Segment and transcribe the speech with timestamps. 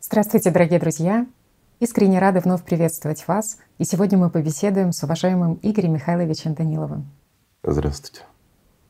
[0.00, 1.26] Здравствуйте, дорогие друзья!
[1.80, 3.58] Искренне рада вновь приветствовать вас.
[3.78, 7.10] И сегодня мы побеседуем с уважаемым Игорем Михайловичем Даниловым.
[7.64, 8.22] Здравствуйте.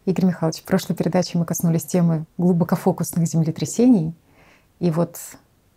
[0.04, 4.12] Игорь Михайлович, в прошлой передаче мы коснулись темы глубокофокусных землетрясений.
[4.80, 5.16] И вот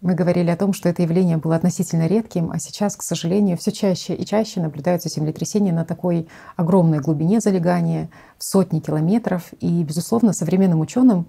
[0.02, 3.72] мы говорили о том, что это явление было относительно редким, а сейчас, к сожалению, все
[3.72, 8.10] чаще и чаще наблюдаются землетрясения на такой огромной глубине залегания,
[8.40, 9.54] в сотни километров.
[9.60, 11.28] И, безусловно, современным ученым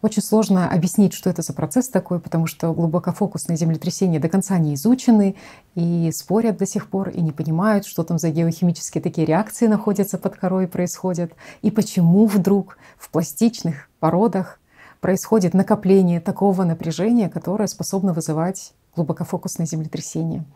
[0.00, 4.74] очень сложно объяснить, что это за процесс такой, потому что глубокофокусные землетрясения до конца не
[4.74, 5.36] изучены
[5.74, 10.16] и спорят до сих пор, и не понимают, что там за геохимические такие реакции находятся
[10.16, 14.60] под корой происходят, и почему вдруг в пластичных породах
[15.04, 20.46] происходит накопление такого напряжения, которое способно вызывать глубокофокусное землетрясение.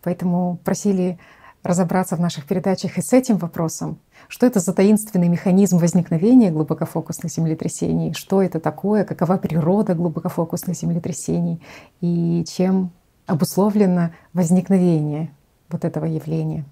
[0.00, 1.18] Поэтому просили
[1.64, 3.98] разобраться в наших передачах и с этим вопросом.
[4.28, 8.12] Что это за таинственный механизм возникновения глубокофокусных землетрясений?
[8.12, 9.02] Что это такое?
[9.02, 11.60] Какова природа глубокофокусных землетрясений?
[12.00, 12.92] И чем
[13.26, 15.32] обусловлено возникновение
[15.68, 16.64] вот этого явления?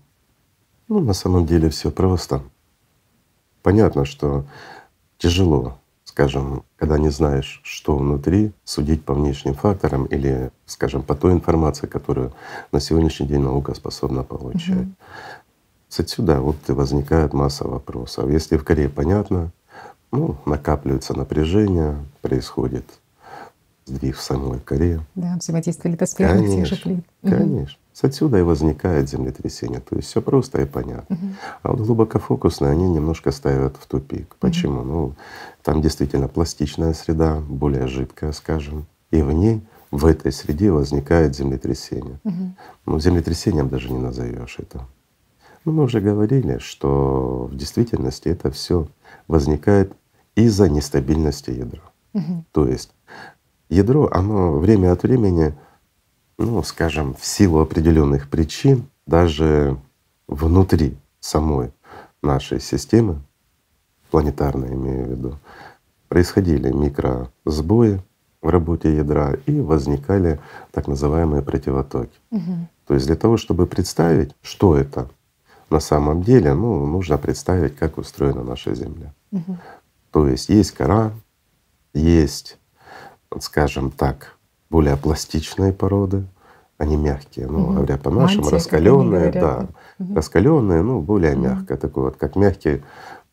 [0.86, 2.42] Ну, на самом деле все просто.
[3.64, 4.46] Понятно, что
[5.18, 5.78] тяжело
[6.14, 11.88] скажем, когда не знаешь, что внутри, судить по внешним факторам или, скажем, по той информации,
[11.88, 12.32] которую
[12.70, 14.78] на сегодняшний день наука способна получать.
[14.78, 14.94] Угу.
[15.98, 18.30] Отсюда вот и возникает масса вопросов.
[18.30, 19.50] Если в Корее понятно,
[20.12, 22.84] ну, накапливается напряжение, происходит
[23.84, 25.00] сдвиг в самой коре.
[25.16, 27.04] Да, взаимодействие литосферных тех же плит.
[27.22, 27.76] Конечно.
[28.02, 29.80] Отсюда и возникает землетрясение.
[29.80, 31.16] То есть все просто и понятно.
[31.16, 31.26] Угу.
[31.62, 34.36] А вот глубокофокусные они немножко ставят в тупик.
[34.40, 34.80] Почему?
[34.80, 34.88] Угу.
[34.88, 35.14] Ну,
[35.62, 42.18] там действительно пластичная среда, более жидкая, скажем, и в ней в этой среде возникает землетрясение.
[42.24, 42.54] Угу.
[42.86, 44.86] Ну, землетрясением даже не назовешь это.
[45.64, 48.88] Ну, мы уже говорили, что в действительности это все
[49.28, 49.92] возникает
[50.34, 51.82] из-за нестабильности ядра.
[52.12, 52.44] Угу.
[52.52, 52.90] То есть
[53.68, 55.54] ядро, оно время от времени
[56.38, 59.76] ну, скажем, в силу определенных причин, даже
[60.26, 61.72] внутри самой
[62.22, 63.20] нашей системы,
[64.10, 65.38] планетарной имею в виду,
[66.08, 68.02] происходили микросбои
[68.40, 70.38] в работе ядра и возникали
[70.70, 72.18] так называемые противотоки.
[72.30, 72.68] Угу.
[72.86, 75.08] То есть для того, чтобы представить, что это
[75.70, 79.12] на самом деле, ну, нужно представить, как устроена наша Земля.
[79.32, 79.58] Угу.
[80.12, 81.12] То есть есть кора,
[81.94, 82.58] есть,
[83.40, 84.36] скажем так,
[84.70, 86.26] более пластичные породы,
[86.78, 87.72] они мягкие, ну, угу.
[87.74, 90.14] говоря по-нашему, раскаленные, да, угу.
[90.14, 91.42] раскаленные, ну, более угу.
[91.42, 92.82] мягкое, такой вот, как мягкий,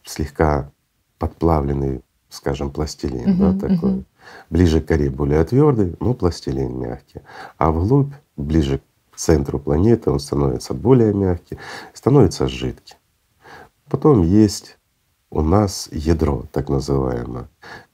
[0.03, 0.71] слегка
[1.17, 3.91] подплавленный, скажем, пластилин, угу, да, такой.
[3.91, 4.03] Угу.
[4.49, 7.21] Ближе к коре более твердый, но пластилин мягкий.
[7.57, 8.81] А вглубь, ближе
[9.11, 11.57] к центру планеты, он становится более мягкий,
[11.93, 12.95] становится жидкий.
[13.89, 14.77] Потом есть
[15.31, 17.47] у нас ядро, так называемое.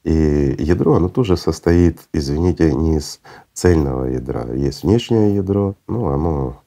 [0.08, 3.20] И ядро, оно тоже состоит, извините, не из
[3.52, 4.54] цельного ядра.
[4.54, 6.62] Есть внешнее ядро, ну оно,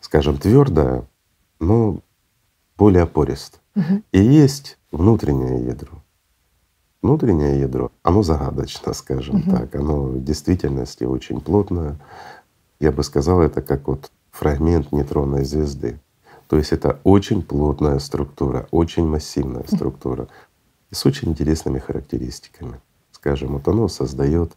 [0.00, 1.06] скажем, твердое,
[1.60, 1.98] но
[2.78, 3.60] более пористое.
[3.76, 4.02] Угу.
[4.12, 6.02] И есть внутреннее ядро.
[7.02, 9.50] Внутреннее ядро, оно загадочно, скажем угу.
[9.50, 11.98] так, оно в действительности очень плотное.
[12.80, 16.00] Я бы сказал, это как вот фрагмент нейтронной звезды.
[16.48, 20.28] То есть это очень плотная структура, очень массивная структура
[20.90, 22.80] и с очень интересными характеристиками.
[23.12, 24.52] Скажем, вот оно создает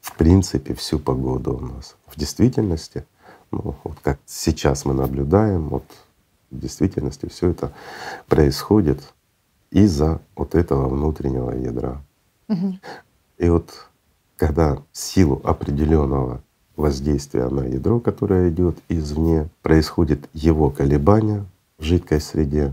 [0.00, 1.96] в принципе всю погоду у нас.
[2.06, 3.04] В действительности,
[3.50, 5.84] ну, вот как сейчас мы наблюдаем, вот
[6.50, 7.72] в действительности все это
[8.26, 9.02] происходит
[9.70, 12.00] из-за вот этого внутреннего ядра.
[12.48, 12.78] Угу.
[13.38, 13.88] И вот
[14.36, 16.40] когда в силу определенного
[16.76, 21.44] воздействия на ядро, которое идет извне, происходит его колебания
[21.76, 22.72] в жидкой среде,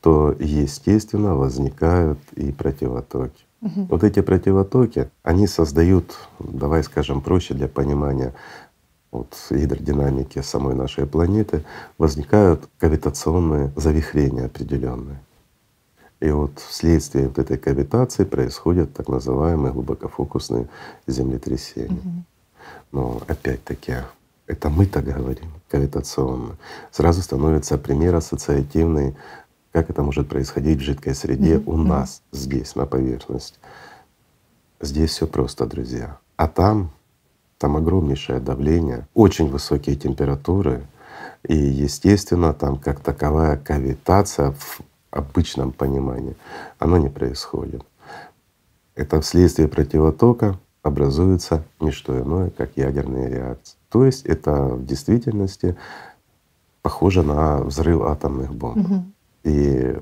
[0.00, 3.44] то естественно возникают и противотоки.
[3.60, 3.86] Угу.
[3.90, 8.32] Вот эти противотоки, они создают, давай скажем проще для понимания,
[9.10, 11.64] вот гидродинамики самой нашей планеты,
[11.96, 15.20] возникают кавитационные завихрения определенные.
[16.20, 20.68] И вот вследствие вот этой кавитации происходят так называемые глубокофокусные
[21.06, 21.90] землетрясения.
[21.90, 22.24] Угу.
[22.92, 23.94] Но опять-таки,
[24.46, 26.56] это мы так говорим, кавитационно.
[26.90, 29.14] Сразу становится пример ассоциативный,
[29.78, 31.72] как это может происходить в жидкой среде mm-hmm.
[31.72, 33.58] у нас здесь, на поверхности.
[34.80, 36.18] Здесь все просто, друзья.
[36.36, 36.90] А там,
[37.58, 40.82] там огромнейшее давление, очень высокие температуры,
[41.46, 44.80] и, естественно, там как таковая кавитация в
[45.12, 46.36] обычном понимании,
[46.80, 47.84] она не происходит.
[48.96, 53.76] Это вследствие противотока образуется не что иное, как ядерные реакции.
[53.90, 55.76] То есть это в действительности
[56.82, 58.78] похоже на взрыв атомных бомб.
[58.78, 59.04] Угу.
[59.44, 59.96] И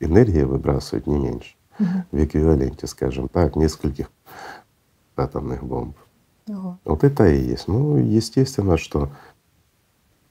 [0.00, 1.54] энергия выбрасывает не меньше.
[1.78, 1.88] Угу.
[2.12, 4.10] В эквиваленте, скажем так, нескольких
[5.16, 5.96] атомных бомб.
[6.48, 6.78] Ого.
[6.84, 7.68] Вот это и есть.
[7.68, 9.10] Ну, естественно, что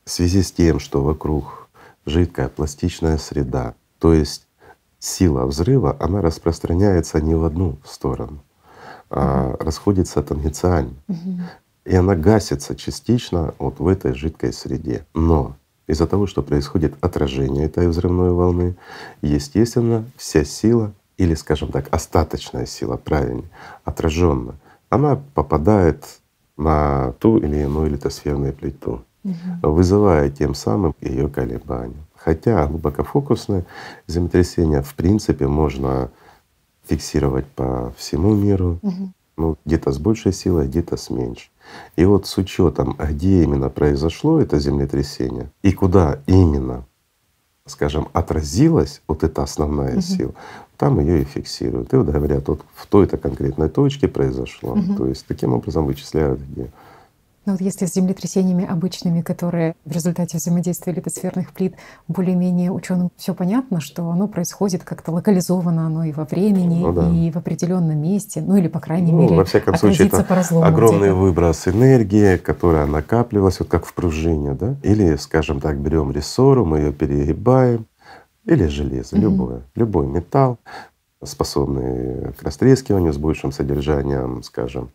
[0.05, 1.67] в связи с тем, что вокруг
[2.05, 4.47] жидкая пластичная среда, то есть
[4.99, 8.39] сила взрыва, она распространяется не в одну сторону,
[9.09, 10.95] а расходится тангенциально.
[11.83, 15.05] И она гасится частично вот в этой жидкой среде.
[15.13, 15.55] Но
[15.87, 18.75] из-за того, что происходит отражение этой взрывной волны,
[19.21, 23.49] естественно, вся сила или, скажем так, остаточная сила, правильнее,
[23.83, 24.55] отраженная,
[24.89, 26.03] она попадает
[26.57, 29.03] на ту или иную литосферную плиту,
[29.61, 32.05] вызывая тем самым ее колебания.
[32.15, 33.65] Хотя глубокофокусное
[34.07, 36.09] землетрясение в принципе можно
[36.87, 38.79] фиксировать по всему миру,
[39.37, 41.51] ну, где-то с большей силой, где-то с меньшей.
[41.95, 46.85] И вот с учетом, где именно произошло это землетрясение и куда именно,
[47.65, 50.01] скажем, отразилась вот эта основная Мгм.
[50.01, 50.33] сила,
[50.77, 51.93] там ее и фиксируют.
[51.93, 54.75] И вот говорят, вот в той-то конкретной точке произошло.
[54.75, 54.95] Мгм.
[54.95, 56.69] То есть таким образом вычисляют где.
[57.45, 61.75] Но вот если с землетрясениями обычными, которые в результате взаимодействия литосферных плит
[62.07, 67.07] более-менее ученым все понятно, что оно происходит как-то локализовано, оно и во времени, Ну да.
[67.07, 70.35] и в определенном месте, ну или по крайней Ну, мере во всяком случае, это по
[70.35, 71.15] разлому огромный где-то.
[71.15, 74.75] выброс энергии, которая накапливалась, вот как в пружине, да?
[74.81, 77.85] Или, скажем так, берем рессору, мы ее перегибаем,
[78.45, 79.23] или железо, Мгм.
[79.23, 80.57] любое, любой металл,
[81.23, 84.89] способный к растрескиванию с большим содержанием, скажем,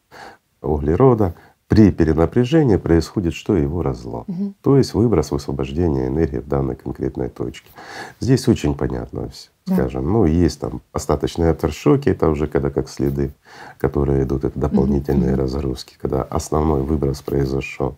[0.63, 1.35] углерода.
[1.71, 3.55] При перенапряжении происходит что?
[3.57, 4.25] Его разлом.
[4.27, 4.55] Мгм.
[4.61, 7.71] То есть выброс, высвобождение энергии в данной конкретной точке.
[8.19, 9.75] Здесь очень понятно все, Да.
[9.77, 10.13] скажем.
[10.13, 13.31] Ну, есть там остаточные авторшоки, это уже когда как следы,
[13.79, 15.41] которые идут, это дополнительные мгм.
[15.43, 17.97] разгрузки, когда основной выброс произошел,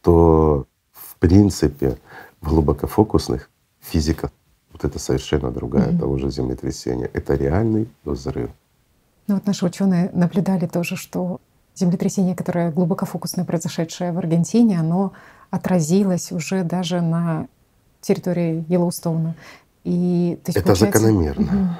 [0.00, 1.98] то в принципе
[2.40, 3.50] в глубокофокусных
[3.80, 4.30] физика
[4.72, 5.98] вот это совершенно другая Мгм.
[5.98, 7.10] того же землетрясения.
[7.12, 8.48] Это реальный взрыв.
[9.26, 11.38] Ну вот наши ученые наблюдали тоже, что
[11.74, 15.12] землетрясение, которое глубокофокусное, произошедшее в Аргентине, оно
[15.50, 17.46] отразилось уже даже на
[18.00, 19.34] территории Йеллоустоуна.
[19.84, 21.52] И, то есть, Это получается- закономерно.
[21.52, 21.70] Мгм.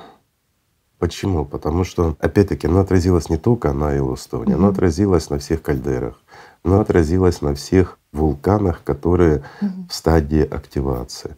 [0.99, 1.45] Почему?
[1.47, 4.73] Потому что, опять-таки, оно отразилось не только на Йеллоустоне, оно Мгм.
[4.73, 6.21] отразилось на всех кальдерах,
[6.63, 9.89] оно отразилось на всех вулканах, которые Мгм.
[9.89, 11.37] в стадии активации.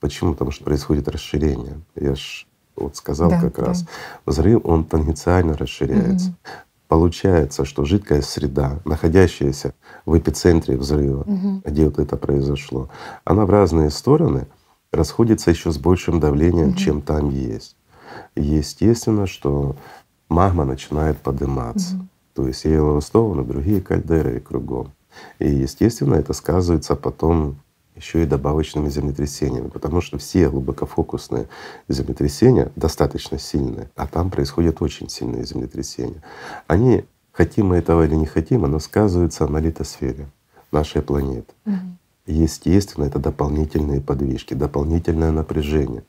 [0.00, 0.32] Почему?
[0.32, 1.80] Потому что происходит расширение.
[1.94, 2.46] Я ж
[2.76, 3.64] вот сказал Да, как да.
[3.66, 3.84] раз,
[4.26, 6.28] взрыв, он тангенциально расширяется.
[6.28, 6.36] Мгм.
[6.94, 9.74] Получается, что жидкая среда, находящаяся
[10.06, 11.62] в эпицентре взрыва, Мгм.
[11.64, 12.88] где вот это произошло,
[13.24, 14.48] она в разные стороны
[14.92, 16.76] расходится еще с большим давлением, Мгм.
[16.76, 17.76] чем там есть.
[18.34, 19.76] И Естественно, что
[20.28, 21.94] магма начинает подниматься.
[21.94, 22.08] Мгм.
[22.34, 24.90] То есть Йеллоустоун, и другие кальдеры и кругом.
[25.38, 27.54] И естественно это сказывается потом
[28.00, 31.48] еще и добавочными землетрясениями, потому что все глубокофокусные
[31.88, 36.22] землетрясения достаточно сильные, а там происходят очень сильные землетрясения.
[36.66, 40.28] Они, хотим мы этого или не хотим, оно сказывается на литосфере
[40.72, 41.52] нашей планеты.
[41.66, 41.98] Мгм.
[42.26, 46.04] Естественно, это дополнительные подвижки, дополнительное напряжение.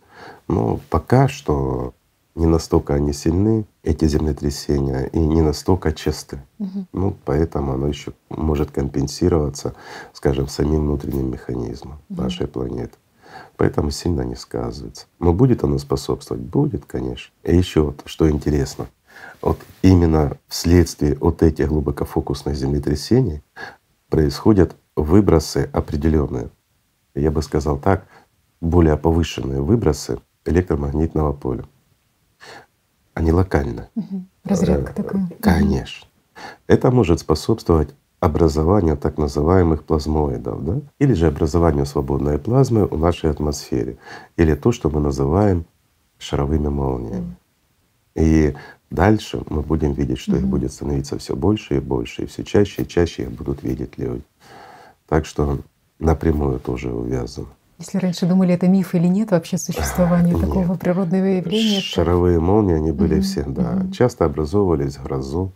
[0.48, 1.94] Но пока что
[2.36, 6.42] не настолько они сильны, эти землетрясения, и не настолько часты.
[6.60, 6.88] Мгм.
[6.94, 9.74] Ну, поэтому оно еще может компенсироваться,
[10.14, 12.24] скажем, самим внутренним механизмом Мгм.
[12.24, 12.94] нашей планеты.
[13.58, 15.06] Поэтому сильно не сказывается.
[15.20, 16.44] Но будет оно способствовать?
[16.44, 17.34] Будет, конечно.
[17.44, 18.88] И еще вот, что интересно,
[19.42, 23.42] вот именно вследствие вот этих глубокофокусных землетрясений
[24.10, 26.50] происходят выбросы определенные.
[27.16, 28.06] Я бы сказал так,
[28.62, 31.66] более повышенные выбросы электромагнитного поля.
[33.22, 33.88] Они локальны.
[33.94, 34.28] Мгм.
[34.44, 35.30] Разрядка Э, такая.
[35.42, 36.08] Конечно.
[36.66, 40.82] Это может способствовать образованию так называемых плазмоидов, да?
[40.98, 43.98] или же образованию свободной плазмы в нашей атмосфере,
[44.38, 45.66] или то, что мы называем
[46.18, 47.36] шаровыми молниями.
[48.16, 48.56] И
[48.90, 52.82] дальше мы будем видеть, что их будет становиться все больше и больше, и все чаще
[52.82, 54.24] и чаще их будут видеть люди.
[55.08, 55.60] Так что
[56.00, 57.48] напрямую тоже увязано.
[57.82, 60.46] Если раньше думали, это миф или нет вообще существование Нет.
[60.46, 63.72] такого природного явления, Шаровые молнии, они были Мгм, всегда.
[63.72, 63.92] мгм.
[63.92, 65.52] Часто образовывались в грозу,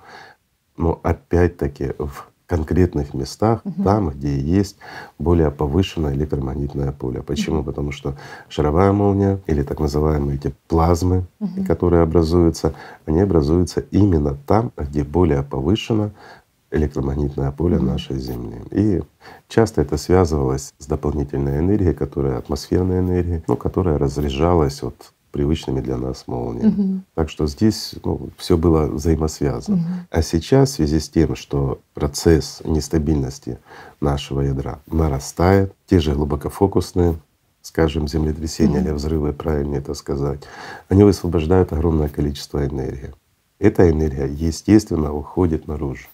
[0.76, 3.84] но опять-таки в конкретных местах, Мгм.
[3.84, 4.78] там, где есть
[5.20, 7.22] более повышенное электромагнитное поле.
[7.22, 7.64] Почему?
[7.64, 8.16] Потому что
[8.50, 11.66] шаровая молния или так называемые эти плазмы, Мгм.
[11.66, 12.74] которые образуются,
[13.06, 16.10] они образуются именно там, где более повышено
[16.72, 18.62] электромагнитное поле нашей Земли.
[18.72, 19.02] И
[19.48, 25.98] часто это связывалось с дополнительной энергией, которая атмосферной энергией, ну, которая разряжалась вот привычными для
[25.98, 26.70] нас молниями.
[26.70, 27.04] Мгм.
[27.14, 29.78] Так что здесь ну, все было взаимосвязано.
[29.78, 29.86] Мгм.
[30.10, 33.60] А сейчас в связи с тем, что процесс нестабильности
[34.00, 37.16] нашего ядра нарастает, те же глубокофокусные,
[37.62, 38.86] скажем, землетрясения Мгм.
[38.86, 40.44] или взрывы, правильнее это сказать,
[40.88, 43.14] они высвобождают огромное количество энергии.
[43.60, 46.08] Эта энергия, естественно, уходит наружу.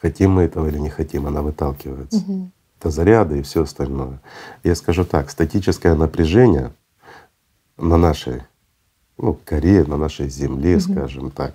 [0.00, 2.18] Хотим мы этого или не хотим, она выталкивается.
[2.18, 2.50] Угу.
[2.80, 4.20] Это заряды и все остальное.
[4.62, 6.72] Я скажу так, статическое напряжение
[7.76, 8.42] на нашей
[9.18, 10.80] ну, коре, на нашей Земле, угу.
[10.80, 11.54] скажем так,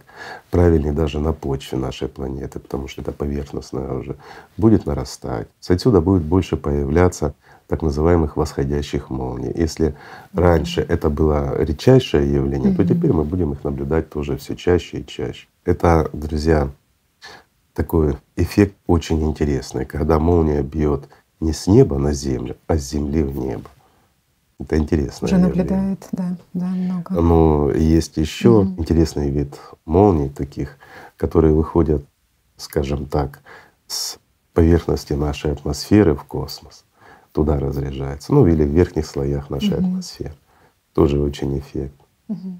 [0.52, 4.18] правильнее даже на почве нашей планеты, потому что это поверхностное уже,
[4.58, 5.48] будет нарастать.
[5.68, 7.34] Отсюда будет больше появляться
[7.68, 9.52] так называемых восходящих молний.
[9.56, 9.96] Если
[10.34, 15.06] раньше это было редчайшее явление, то теперь мы будем их наблюдать тоже все чаще и
[15.06, 15.48] чаще.
[15.64, 16.70] Это, друзья,
[17.74, 23.24] такой эффект очень интересный, когда молния бьет не с неба на землю, а с земли
[23.24, 23.70] в небо.
[24.60, 25.26] Это интересно.
[25.26, 27.14] Уже наблюдает, да, да, много.
[27.14, 30.78] Но есть еще mm интересный вид молний таких,
[31.18, 32.06] которые выходят,
[32.58, 33.42] скажем так,
[33.88, 34.18] с
[34.54, 36.86] поверхности нашей атмосферы в космос,
[37.34, 40.36] туда разряжается, ну или в верхних слоях нашей mm атмосферы.
[40.94, 42.00] Тоже очень эффект.
[42.30, 42.60] mm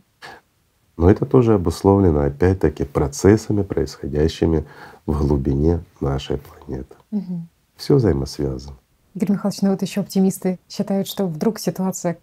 [0.98, 4.66] Но это тоже обусловлено опять-таки процессами, происходящими
[5.06, 6.96] в глубине нашей планеты.
[7.12, 7.48] Угу.
[7.78, 8.78] Все взаимосвязано.
[9.16, 12.18] Игорь Михайлович, ну вот еще оптимисты считают, что вдруг ситуация,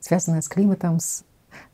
[0.00, 1.24] связанная с климатом, с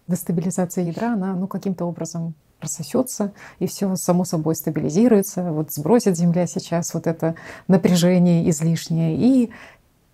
[0.06, 5.52] дестабилизацией ядра, она ну, каким-то образом рассосется, и все само собой стабилизируется.
[5.52, 7.34] Вот сбросит Земля сейчас вот это
[7.68, 9.50] напряжение излишнее, и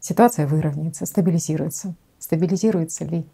[0.00, 1.94] ситуация выровняется, стабилизируется.
[2.18, 3.26] Стабилизируется ли?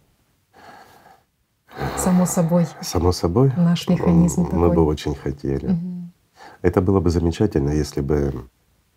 [1.96, 2.66] Само собой.
[2.80, 3.52] Само собой.
[3.56, 4.42] Наш механизм.
[4.42, 4.74] Мы такой.
[4.74, 5.66] бы очень хотели.
[5.66, 6.10] Угу.
[6.62, 8.32] Это было бы замечательно, если бы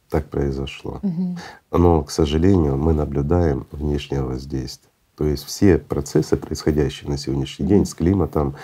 [0.09, 0.99] так произошло.
[1.01, 1.37] Угу.
[1.71, 4.91] Но, к сожалению, мы наблюдаем внешнее воздействие.
[5.17, 8.55] То есть все процессы, происходящие на сегодняшний день с климатом,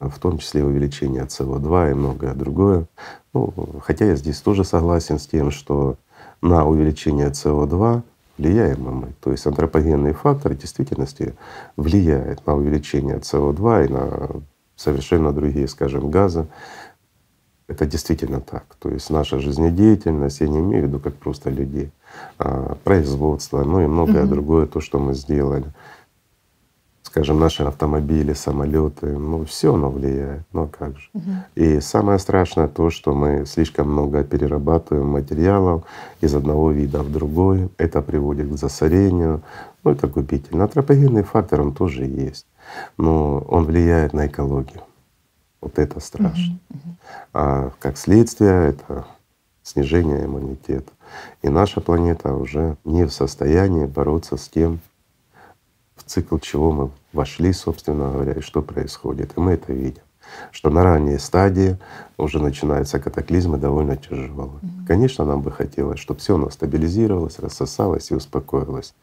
[0.00, 2.86] в том числе увеличение СО2 и многое другое.
[3.32, 5.96] Ну, хотя я здесь тоже согласен с тем, что
[6.42, 8.02] на увеличение СО2
[8.38, 9.12] влияем мы.
[9.20, 11.34] То есть антропогенный фактор в действительности
[11.76, 14.30] влияет на увеличение СО2 и на
[14.76, 16.46] совершенно другие, скажем, газы.
[17.68, 18.64] Это действительно так.
[18.78, 21.90] То есть наша жизнедеятельность, я не имею в виду как просто людей,
[22.38, 24.30] а производство, ну и многое угу.
[24.34, 25.66] другое, то, что мы сделали.
[27.16, 31.08] Скажем, наши автомобили, самолеты, ну все оно влияет, ну а как же.
[31.14, 31.30] Угу.
[31.54, 35.84] И самое страшное то, что мы слишком много перерабатываем материалов
[36.20, 37.70] из одного вида в другой.
[37.78, 39.40] Это приводит к засорению,
[39.82, 40.64] ну это губительно.
[40.64, 42.46] Антропогенный фактор он тоже есть,
[42.98, 44.82] но он влияет на экологию.
[45.62, 46.58] Вот это страшно.
[46.68, 46.96] Угу, угу.
[47.32, 49.06] А как следствие это
[49.62, 50.92] снижение иммунитета.
[51.40, 54.80] И наша планета уже не в состоянии бороться с тем,
[56.06, 59.36] цикл чего мы вошли, собственно говоря, и что происходит.
[59.36, 60.02] И мы это видим
[60.50, 61.78] что на ранней стадии
[62.16, 64.50] уже начинаются катаклизмы довольно тяжелые.
[64.60, 64.86] Mm-hmm.
[64.86, 68.94] Конечно, нам бы хотелось, чтобы все у нас стабилизировалось, рассосалось и успокоилось.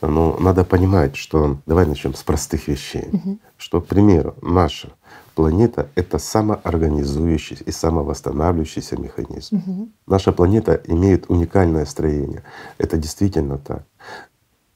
[0.00, 3.08] Но надо понимать, что давай начнем с простых вещей.
[3.10, 3.38] Mm-hmm.
[3.58, 4.90] Что, к примеру, наша
[5.34, 9.56] планета— это самоорганизующийся и самовосстанавливающийся механизм.
[9.56, 9.88] Угу.
[10.06, 12.42] Наша планета имеет уникальное строение.
[12.76, 13.84] Это действительно так.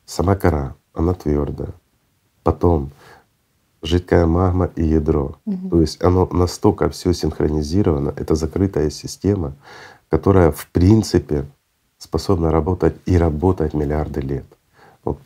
[0.07, 1.71] Сама кора, она твердая.
[2.43, 2.91] Потом
[3.83, 5.37] жидкая магма и ядро.
[5.47, 5.69] Угу.
[5.71, 9.55] То есть оно настолько все синхронизировано, это закрытая система,
[10.09, 11.45] которая в принципе
[11.99, 14.47] способна работать и работать миллиарды лет.
[15.05, 15.19] Вот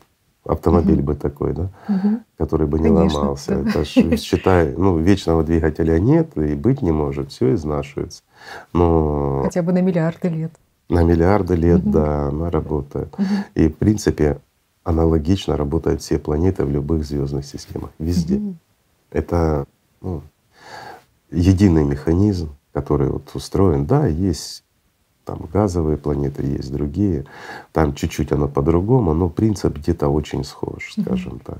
[0.45, 1.07] автомобиль угу.
[1.07, 2.19] бы такой, да, угу.
[2.37, 3.55] который бы не Конечно, ломался.
[3.55, 3.69] Да.
[3.69, 8.21] Это ж, считай, ну вечного двигателя нет и быть не может, все изнашивается.
[8.73, 10.51] Но хотя бы на миллиарды лет.
[10.89, 11.91] На миллиарды лет, угу.
[11.91, 13.13] да, она работает.
[13.13, 13.25] Угу.
[13.55, 14.39] И в принципе
[14.83, 18.37] аналогично работают все планеты в любых звездных системах, везде.
[18.37, 18.55] Угу.
[19.11, 19.65] Это
[20.01, 20.21] ну,
[21.29, 23.85] единый механизм, который вот устроен.
[23.85, 24.63] Да, есть
[25.25, 27.25] там газовые планеты, есть другие.
[27.71, 31.59] Там чуть-чуть оно по-другому, но принцип где-то очень схож, скажем mm так.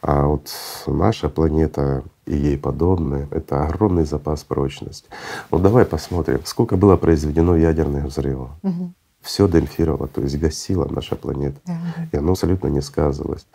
[0.00, 0.50] А вот
[0.86, 5.08] наша планета и ей подобные— это огромный запас прочности.
[5.50, 8.50] Вот давай посмотрим, сколько было произведено ядерных взрывов.
[8.62, 8.90] mm
[9.24, 11.58] все демпфировало, то есть гасила наша планета.
[11.64, 11.78] Да.
[12.12, 13.46] И оно абсолютно не сказывалось.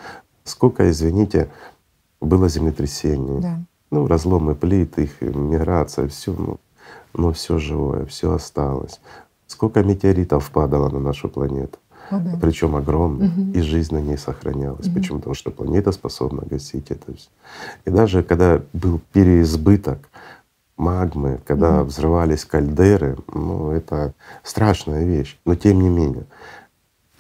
[0.44, 1.50] Сколько, извините,
[2.20, 3.60] было землетрясений, да.
[3.92, 6.60] ну, разломы плит, их миграция, все, ну,
[7.14, 9.00] но все живое, все осталось.
[9.46, 11.78] Сколько метеоритов падало на нашу планету,
[12.10, 12.38] О, да.
[12.42, 13.52] причем огромных, угу.
[13.52, 14.88] и жизнь на ней сохранялась.
[14.88, 14.96] Угу.
[14.96, 15.18] Почему?
[15.20, 17.30] Потому что планета способна гасить это все.
[17.86, 20.09] И даже когда был переизбыток
[20.80, 21.84] магмы, когда mm-hmm.
[21.84, 25.38] взрывались кальдеры, ну это страшная вещь.
[25.46, 26.26] Но тем не менее,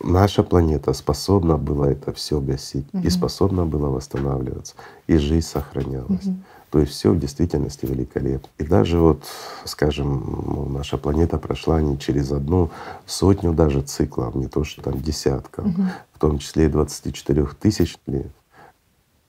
[0.01, 3.03] наша планета способна была это все гасить mm-hmm.
[3.03, 4.75] и способна была восстанавливаться,
[5.07, 6.25] и жизнь сохранялась.
[6.25, 6.43] Mm-hmm.
[6.71, 8.47] То есть все в действительности великолепно.
[8.59, 9.23] И даже вот,
[9.65, 12.69] скажем, ну, наша планета прошла не через одну
[13.07, 15.81] сотню даже циклов, не то что там десятков, угу.
[16.13, 18.31] в том числе и 24 тысяч лет.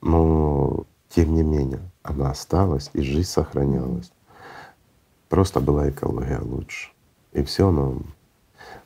[0.02, 4.12] Но тем не менее она осталась и жизнь сохранялась.
[5.30, 6.90] Просто была экология лучше.
[7.32, 8.02] И все оно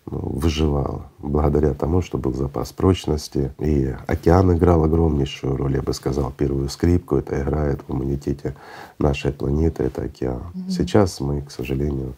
[0.06, 3.52] ну, выживало благодаря тому, что был запас прочности.
[3.58, 8.54] И океан играл огромнейшую роль, я бы сказал, первую скрипку это играет в иммунитете
[8.98, 10.42] нашей планеты, это океан.
[10.54, 10.70] Mm-hmm.
[10.70, 12.14] Сейчас мы, к сожалению,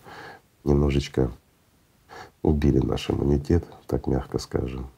[0.64, 1.30] немножечко
[2.42, 4.88] убили наш иммунитет, так мягко скажем.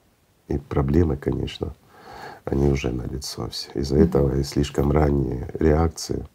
[0.48, 1.74] И проблемы, конечно,
[2.46, 3.70] они уже налицо все.
[3.74, 4.04] Из-за mm-hmm.
[4.04, 6.26] этого и слишком ранние реакции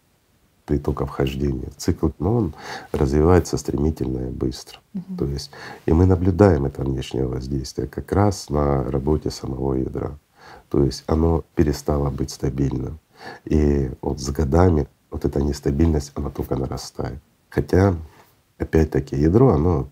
[0.65, 1.69] притока вхождения.
[1.77, 2.53] Цикл, но он
[2.91, 4.79] развивается стремительно и быстро.
[4.93, 5.17] Угу.
[5.17, 5.51] То есть,
[5.85, 10.17] и мы наблюдаем это внешнее воздействие как раз на работе самого ядра.
[10.69, 12.99] То есть оно перестало быть стабильным.
[13.45, 17.19] И вот с годами вот эта нестабильность, она только нарастает.
[17.49, 17.95] Хотя,
[18.57, 19.87] опять-таки, ядро, оно,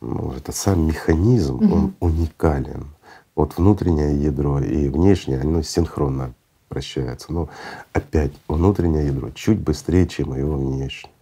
[0.00, 1.74] ну, это сам механизм, угу.
[1.74, 2.86] он уникален.
[3.34, 6.34] Вот внутреннее ядро и внешнее, оно синхронно
[6.72, 7.32] прощается.
[7.32, 7.50] Но
[7.92, 11.12] опять внутреннее ядро чуть быстрее, чем его внешнее.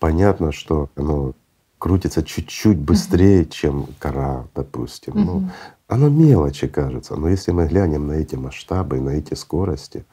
[0.00, 1.34] Понятно, что оно
[1.78, 5.12] крутится чуть-чуть быстрее, чем кора, допустим.
[5.12, 5.24] Uh-huh.
[5.24, 5.48] Ну,
[5.86, 10.04] оно мелочи кажется, но если мы глянем на эти масштабы, на эти скорости,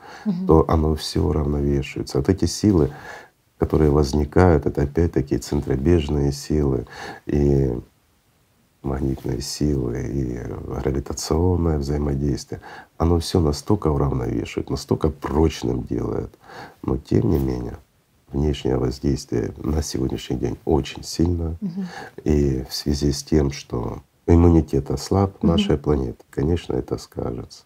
[0.45, 2.17] то оно все уравновешивается.
[2.17, 2.91] Вот эти силы,
[3.57, 6.85] которые возникают, это опять-таки центробежные силы.
[7.25, 7.71] И
[8.81, 10.39] магнитные силы и
[10.81, 12.61] гравитационное взаимодействие,
[12.97, 16.33] оно все настолько уравновешивает, настолько прочным делает.
[16.81, 17.77] Но тем не менее,
[18.31, 21.57] внешнее воздействие на сегодняшний день очень сильно.
[21.61, 21.83] Угу.
[22.23, 25.47] И в связи с тем, что иммунитет ослаб угу.
[25.47, 27.63] нашей планеты, конечно, это скажется.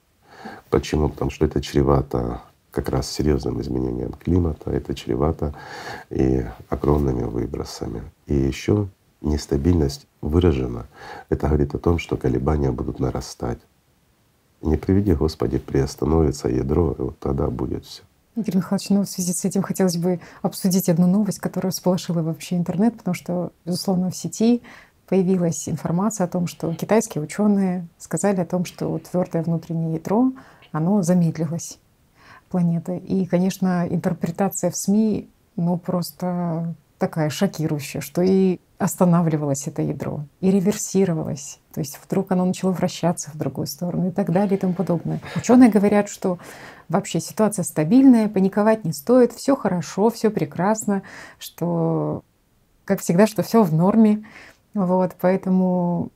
[0.69, 1.09] Почему?
[1.09, 2.41] Потому что это чревато
[2.71, 5.53] как раз серьезным изменением климата, это чревато
[6.09, 8.01] и огромными выбросами.
[8.25, 8.87] И еще
[9.23, 10.85] нестабильность выражена,
[11.29, 13.59] это говорит о том, что колебания будут нарастать.
[14.61, 18.03] Не приведи, Господи, приостановится ядро, и вот тогда будет все.
[18.35, 22.57] Игорь Михайлович, ну в связи с этим хотелось бы обсудить одну новость, которая всполошила вообще
[22.57, 24.63] интернет, потому что, безусловно, в сети
[25.07, 30.31] появилась информация о том, что китайские ученые сказали о том, что твердое внутреннее ядро,
[30.71, 31.77] оно замедлилось
[32.49, 32.97] планеты.
[32.97, 40.49] И, конечно, интерпретация в СМИ, ну просто такая шокирующая, что и останавливалось это ядро, и
[40.49, 41.59] реверсировалось.
[41.73, 45.19] То есть вдруг оно начало вращаться в другую сторону и так далее и тому подобное.
[45.35, 46.37] Ученые говорят, что
[46.87, 51.03] вообще ситуация стабильная, паниковать не стоит, все хорошо, все прекрасно,
[51.39, 52.23] что,
[52.85, 54.23] как всегда, что все в норме.
[54.73, 56.09] Вот, поэтому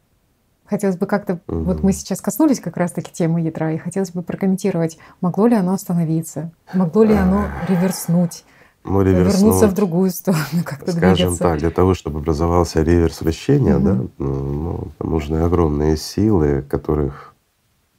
[0.66, 1.64] хотелось бы как-то, угу.
[1.64, 5.74] вот мы сейчас коснулись как раз-таки темы ядра, и хотелось бы прокомментировать, могло ли оно
[5.74, 8.46] остановиться, могло ли оно реверснуть,
[8.88, 11.44] ну, реверс, вернуться в другую сторону, как-то Скажем двигаться.
[11.44, 13.86] так, для того, чтобы образовался реверс вращения, угу.
[13.86, 17.34] да, ну, нужны огромные силы, которых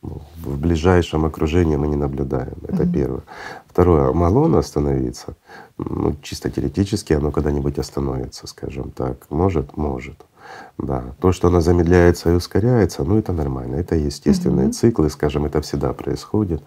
[0.02, 2.56] ну, в ближайшем окружении мы не наблюдаем.
[2.66, 2.92] Это угу.
[2.92, 3.22] первое.
[3.66, 5.34] Второе, могло оно остановиться?
[5.76, 9.26] Ну, чисто теоретически оно когда-нибудь остановится, скажем так.
[9.30, 10.24] Может, может.
[10.78, 11.04] Да.
[11.20, 13.76] То, что оно замедляется и ускоряется, ну это нормально.
[13.76, 14.72] Это естественные угу.
[14.72, 16.62] циклы, скажем, это всегда происходит.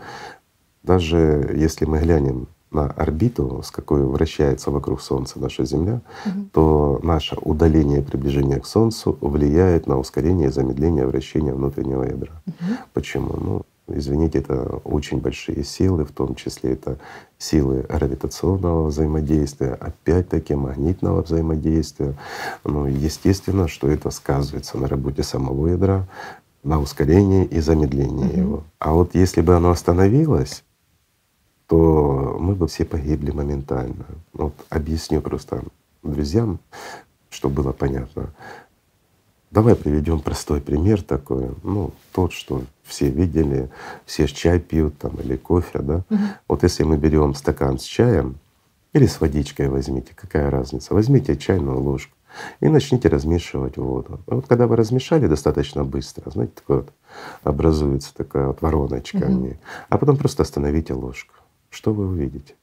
[0.84, 6.46] Даже если мы глянем на орбиту, с какой вращается вокруг Солнца наша Земля, угу.
[6.54, 12.42] то наше удаление и приближение к Солнцу влияет на ускорение и замедление вращения внутреннего ядра.
[12.48, 12.78] Угу.
[12.94, 13.36] Почему?
[13.40, 13.62] Ну,
[13.94, 16.98] извините, это очень большие силы, в том числе это
[17.38, 22.16] силы гравитационного взаимодействия, опять-таки магнитного взаимодействия.
[22.64, 26.08] Ну, естественно, что это сказывается на работе самого ядра,
[26.64, 28.40] на ускорении и замедлении угу.
[28.40, 28.64] его.
[28.80, 30.64] А вот если бы оно остановилось,
[31.72, 34.04] то мы бы все погибли моментально.
[34.34, 35.64] Вот объясню просто
[36.04, 36.60] друзьям,
[37.30, 38.34] чтобы было понятно.
[39.52, 43.70] Давай приведем простой пример такой, ну тот, что все видели,
[44.06, 46.04] все чай пьют там или кофе, да.
[46.10, 46.20] Угу.
[46.50, 48.36] Вот если мы берем стакан с чаем
[48.92, 50.94] или с водичкой возьмите, какая разница?
[50.94, 52.12] Возьмите чайную ложку
[52.60, 54.20] и начните размешивать воду.
[54.28, 56.90] А вот когда вы размешали достаточно быстро, знаете, такое вот
[57.44, 59.26] образуется такая вот вороночка угу.
[59.26, 61.36] в ней, а потом просто остановите ложку
[61.72, 62.54] что вы увидите?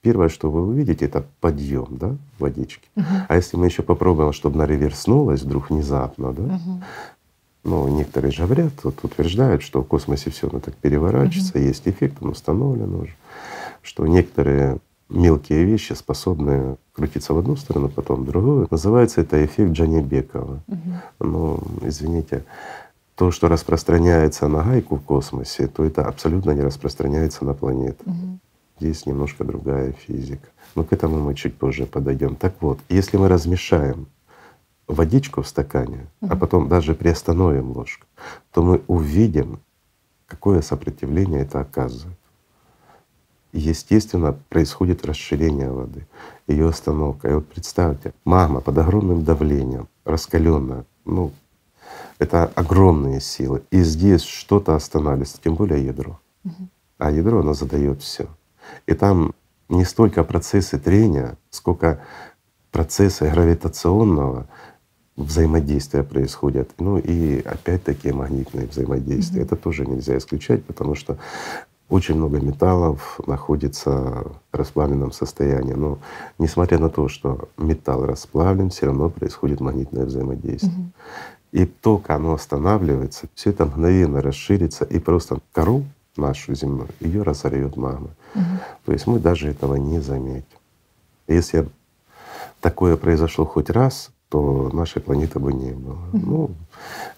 [0.00, 2.88] Первое, что вы увидите, это подъем да, водички.
[2.94, 3.24] Uh-huh.
[3.28, 6.82] А если мы еще попробуем, чтобы она реверснулась вдруг внезапно, да, uh-huh.
[7.64, 11.66] ну, некоторые же говорят, вот утверждают, что в космосе все оно так переворачивается, uh-huh.
[11.66, 13.14] есть эффект, он установлен уже,
[13.82, 18.68] что некоторые мелкие вещи способны крутиться в одну сторону, потом в другую.
[18.70, 20.60] Называется это эффект Джанибекова.
[20.68, 20.94] Uh-huh.
[21.18, 22.44] Ну, извините,
[23.18, 28.04] то, что распространяется на гайку в космосе, то это абсолютно не распространяется на планету.
[28.06, 28.38] Угу.
[28.78, 30.48] Здесь немножко другая физика.
[30.76, 32.36] Но к этому мы чуть позже подойдем.
[32.36, 34.06] Так вот, если мы размешаем
[34.86, 36.32] водичку в стакане, угу.
[36.32, 38.06] а потом даже приостановим ложку,
[38.52, 39.58] то мы увидим,
[40.28, 42.16] какое сопротивление это оказывает.
[43.52, 46.06] естественно, происходит расширение воды,
[46.46, 47.28] ее остановка.
[47.28, 51.32] И вот представьте, магма под огромным давлением, раскаленная, ну,
[52.18, 53.62] это огромные силы.
[53.70, 56.20] И здесь что-то останавливается, тем более ядро.
[56.98, 58.26] А ядро, оно задает все.
[58.86, 59.32] И там
[59.68, 62.00] не столько процессы трения, сколько
[62.72, 64.48] процессы гравитационного
[65.16, 66.70] взаимодействия происходят.
[66.78, 69.42] Ну и опять-таки магнитные взаимодействия.
[69.42, 69.44] Mm-hmm.
[69.44, 71.18] Это тоже нельзя исключать, потому что
[71.88, 75.72] очень много металлов находится в расплавленном состоянии.
[75.72, 75.98] Но
[76.38, 80.72] несмотря на то, что металл расплавлен, все равно происходит магнитное взаимодействие.
[80.72, 80.92] Угу.
[81.52, 85.84] И только оно останавливается, все это мгновенно расширится, и просто кору
[86.16, 88.10] нашу земную ее разорвет магма.
[88.34, 88.44] Угу.
[88.86, 90.44] То есть мы даже этого не заметим.
[91.26, 91.68] Если
[92.60, 95.98] такое произошло хоть раз, то нашей планеты бы не было.
[96.12, 96.26] Угу.
[96.26, 96.50] Ну,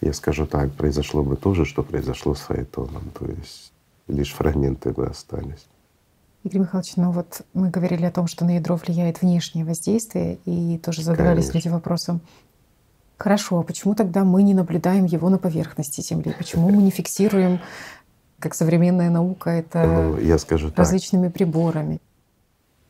[0.01, 3.03] я скажу так, произошло бы то же, что произошло с Фаэтоном.
[3.19, 3.73] То есть
[4.07, 5.67] лишь фрагменты бы остались.
[6.45, 10.79] Игорь Михайлович, ну вот мы говорили о том, что на ядро влияет внешнее воздействие, и
[10.79, 11.59] тоже задавались Конечно.
[11.59, 12.21] люди вопросом,
[13.21, 16.35] хорошо, а почему тогда мы не наблюдаем его на поверхности Земли?
[16.37, 17.61] Почему мы не фиксируем,
[18.39, 21.35] как современная наука, это ну, я скажу различными так.
[21.35, 22.01] приборами?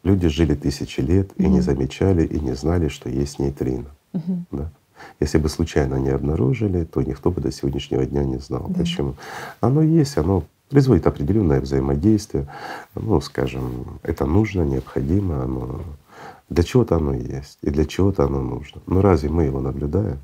[0.05, 3.91] Люди жили тысячи лет и mm не замечали, и не знали, что есть нейтрино.
[4.15, 4.71] mm Да?
[5.19, 8.67] Если бы случайно не обнаружили, то никто бы до сегодняшнего дня не знал.
[8.69, 8.81] Да.
[8.81, 9.15] Почему?
[9.61, 12.47] Оно есть, оно производит определенное взаимодействие.
[12.95, 15.81] Ну, скажем, это нужно, необходимо, оно
[16.51, 18.83] для чего-то оно есть и для чего-то оно нужно.
[18.87, 20.19] Но разве мы его наблюдаем?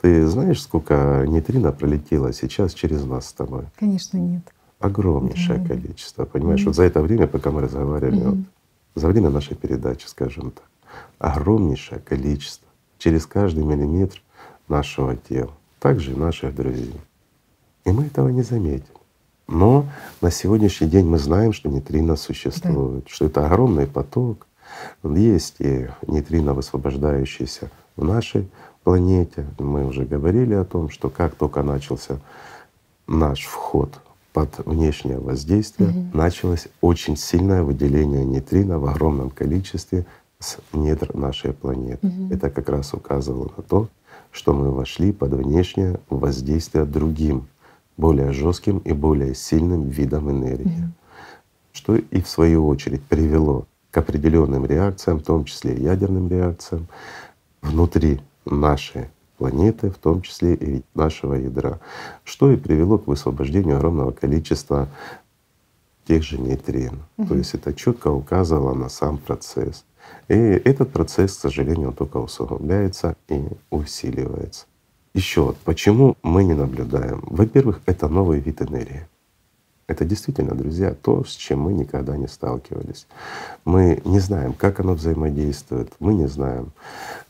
[0.00, 3.64] Ты знаешь, сколько нейтрино пролетело сейчас через нас с тобой?
[3.78, 4.42] Конечно, нет.
[4.78, 5.68] Огромнейшее да.
[5.68, 6.24] количество.
[6.24, 8.38] Понимаешь, mm вот за это время, пока мы разговаривали, вот,
[8.94, 10.64] за время нашей передачи, скажем так,
[11.18, 14.22] огромнейшее количество через каждый миллиметр
[14.68, 17.00] нашего тела, также и наших друзей.
[17.84, 18.84] И мы этого не заметим.
[19.48, 19.86] Но
[20.20, 23.10] на сегодняшний день мы знаем, что нейтрино существует, да.
[23.10, 24.45] что это огромный поток.
[25.02, 28.48] Есть и нейтрино, высвобождающиеся в нашей
[28.84, 29.46] планете.
[29.58, 32.20] Мы уже говорили о том, что как только начался
[33.06, 34.00] наш вход
[34.32, 36.16] под внешнее воздействие, угу.
[36.16, 40.06] началось очень сильное выделение нейтрино в огромном количестве
[40.38, 42.06] с недр нашей планеты.
[42.06, 42.34] Угу.
[42.34, 43.88] Это как раз указывало на то,
[44.30, 47.48] что мы вошли под внешнее воздействие другим
[47.96, 51.72] более жестким и более сильным видом энергии, mm-hmm.
[51.72, 53.66] что и в свою очередь привело
[53.96, 56.86] к определенным реакциям, в том числе ядерным реакциям
[57.62, 61.80] внутри нашей планеты, в том числе и нашего ядра,
[62.22, 64.88] что и привело к высвобождению огромного количества
[66.06, 67.04] тех же нейтрин.
[67.16, 67.28] Угу.
[67.28, 69.86] То есть это четко указывало на сам процесс.
[70.28, 74.66] И этот процесс, к сожалению, только усугубляется и усиливается.
[75.14, 77.24] Еще почему мы не наблюдаем?
[77.26, 79.08] Во-первых, это новый вид энергии.
[79.88, 83.06] Это действительно, друзья, то, с чем мы никогда не сталкивались.
[83.64, 86.72] Мы не знаем, как оно взаимодействует, мы не знаем,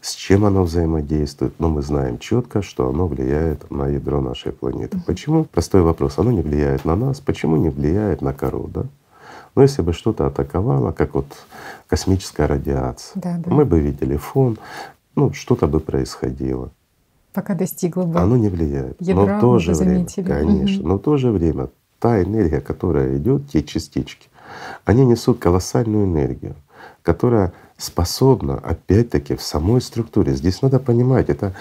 [0.00, 4.98] с чем оно взаимодействует, но мы знаем четко, что оно влияет на ядро нашей планеты.
[5.06, 5.44] Почему?
[5.44, 6.18] Простой вопрос.
[6.18, 8.84] Оно не влияет на нас, почему не влияет на кору, да?
[9.54, 11.26] Но если бы что-то атаковало, как вот
[11.88, 13.50] космическая радиация, да, да.
[13.50, 14.58] мы бы видели фон,
[15.14, 16.70] ну что-то бы происходило
[17.36, 18.18] пока достигла бы.
[18.18, 18.96] Оно не влияет.
[18.98, 20.88] Ядра но в то же время, конечно, угу.
[20.88, 24.28] но в то же время та энергия, которая идет, те частички,
[24.84, 26.56] они несут колоссальную энергию,
[27.02, 30.34] которая способна опять-таки в самой структуре.
[30.34, 31.54] Здесь надо понимать, это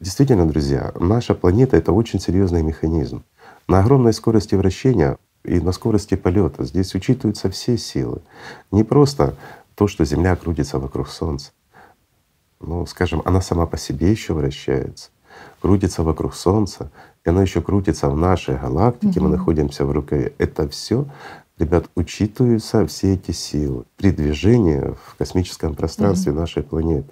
[0.00, 3.24] действительно, друзья, наша планета это очень серьезный механизм.
[3.66, 8.20] На огромной скорости вращения и на скорости полета здесь учитываются все силы.
[8.70, 9.36] Не просто
[9.74, 11.52] то, что Земля крутится вокруг Солнца.
[12.60, 15.10] Ну, скажем, она сама по себе еще вращается
[15.60, 16.90] крутится вокруг Солнца,
[17.24, 19.28] и оно еще крутится в нашей галактике, угу.
[19.28, 20.32] мы находимся в рукаве.
[20.38, 21.06] Это все,
[21.58, 26.40] ребят, учитываются все эти силы при движении в космическом пространстве угу.
[26.40, 27.10] нашей планеты.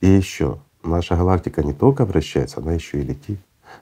[0.00, 3.38] И еще наша галактика не только вращается, она еще и летит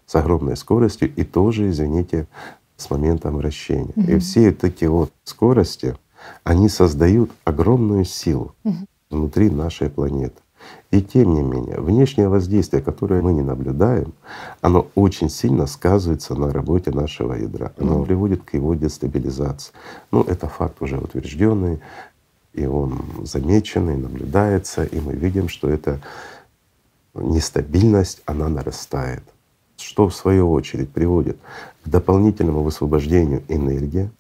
[0.07, 2.27] с огромной скоростью и тоже, извините,
[2.77, 3.93] с моментом вращения.
[3.97, 4.11] Угу.
[4.11, 5.97] И все эти вот скорости,
[6.45, 8.77] они создают огромную силу угу.
[9.11, 10.41] внутри нашей планеты.
[10.91, 14.13] И тем не менее, внешнее воздействие, которое мы не наблюдаем,
[14.61, 17.73] оно очень сильно сказывается на работе нашего ядра.
[17.79, 18.07] Оно mm.
[18.07, 19.73] приводит к его дестабилизации.
[20.11, 21.81] Ну, это факт уже утвержденный,
[22.53, 26.01] и он замеченный, наблюдается, и мы видим, что эта
[27.15, 29.23] нестабильность, она нарастает,
[29.77, 31.39] что в свою очередь приводит
[31.85, 34.11] к дополнительному высвобождению энергии.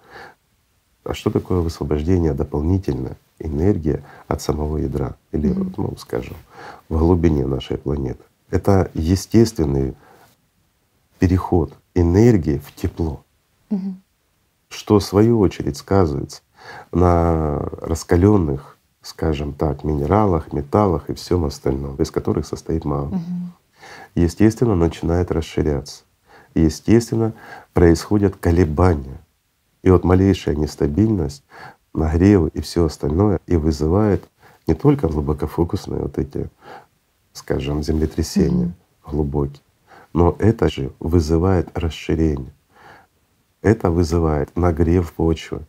[1.05, 3.16] А что такое высвобождение дополнительное?
[3.40, 5.74] Энергия от самого ядра или, mm-hmm.
[5.76, 6.37] ну, скажем,
[6.88, 8.22] в глубине нашей планеты.
[8.50, 9.94] Это естественный
[11.18, 13.24] переход энергии в тепло,
[13.70, 13.94] mm-hmm.
[14.68, 16.42] что в свою очередь сказывается
[16.92, 23.18] на раскаленных, скажем так, минералах, металлах и всем остальном, из которых состоит магма.
[23.18, 23.53] Мгм.
[24.14, 26.03] Естественно, начинает расширяться.
[26.55, 27.33] Естественно,
[27.72, 29.20] происходят колебания.
[29.83, 31.42] И вот малейшая нестабильность,
[31.94, 34.24] нагревы и все остальное и вызывает
[34.66, 36.48] не только глубокофокусные вот эти,
[37.33, 38.74] скажем, землетрясения Мгм.
[39.07, 39.62] глубокие,
[40.12, 42.53] но это же вызывает расширение.
[43.62, 45.61] Это вызывает нагрев почвы.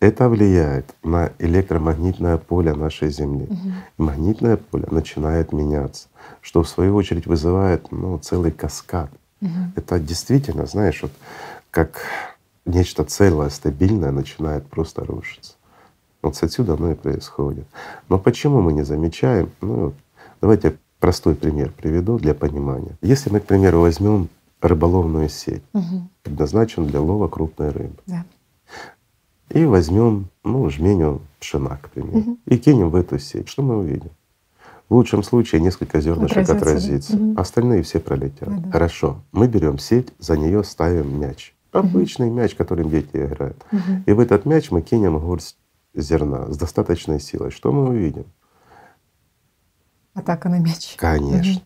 [0.00, 3.46] Это влияет на электромагнитное поле нашей Земли.
[3.48, 3.72] Мгм.
[3.98, 6.08] И магнитное поле начинает меняться,
[6.40, 9.10] что в свою очередь вызывает ну, целый каскад.
[9.40, 9.72] Мгм.
[9.76, 11.12] Это действительно, знаешь, вот
[11.70, 12.02] как
[12.66, 15.53] нечто целое, стабильное начинает просто рушиться.
[16.24, 17.66] Вот отсюда оно и происходит.
[18.08, 19.50] Но почему мы не замечаем?
[19.60, 19.92] Ну,
[20.40, 22.96] давайте простой пример приведу для понимания.
[23.02, 24.28] Если мы, к примеру, возьмем
[24.62, 26.08] рыболовную сеть, Мгм.
[26.22, 28.24] предназначенную для лова крупной рыбы, Да.
[29.50, 32.38] и возьмем ну, жменю пшена, к примеру, Мгм.
[32.46, 34.10] и кинем в эту сеть, что мы увидим?
[34.88, 36.70] В лучшем случае несколько зернышек Отразятся, да?
[36.70, 37.38] отразится, Мгм.
[37.38, 38.48] остальные все пролетят.
[38.48, 38.70] Да-да.
[38.70, 41.54] Хорошо, мы берем сеть, за нее ставим мяч.
[41.72, 43.62] Обычный мяч, которым дети играют.
[43.72, 44.04] Мгм.
[44.06, 45.56] И в этот мяч мы кинем горсть
[45.94, 47.50] зерна с достаточной силой.
[47.50, 48.26] Что мы увидим?
[50.14, 50.94] Атака на мяч.
[50.96, 51.62] Конечно.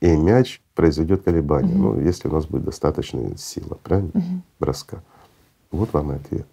[0.00, 1.74] И мяч произведет колебания.
[1.74, 1.82] Мгм.
[1.82, 4.10] Ну, если у нас будет достаточная сила, правильно?
[4.14, 4.42] Мгм.
[4.58, 5.02] Броска.
[5.70, 6.46] Вот вам и ответ.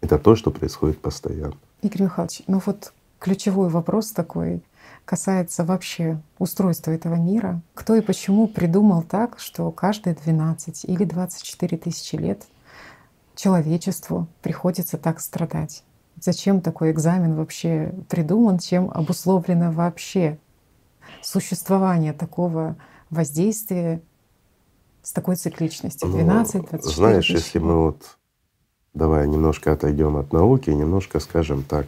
[0.00, 1.56] Это то, что происходит постоянно.
[1.82, 4.62] Игорь Михайлович, ну вот ключевой вопрос такой
[5.04, 7.60] касается вообще устройства этого мира.
[7.74, 12.46] Кто и почему придумал так, что каждые 12 или 24 тысячи лет
[13.34, 15.84] человечеству приходится так страдать?
[16.20, 18.58] Зачем такой экзамен вообще придуман?
[18.58, 20.38] Чем обусловлено вообще
[21.22, 22.76] существование такого
[23.08, 24.02] воздействия
[25.02, 26.08] с такой цикличностью?
[26.08, 28.18] Ну, 12, 24 Знаешь, тысячи если мы вот
[28.92, 31.86] давай немножко отойдем от науки, немножко, скажем так,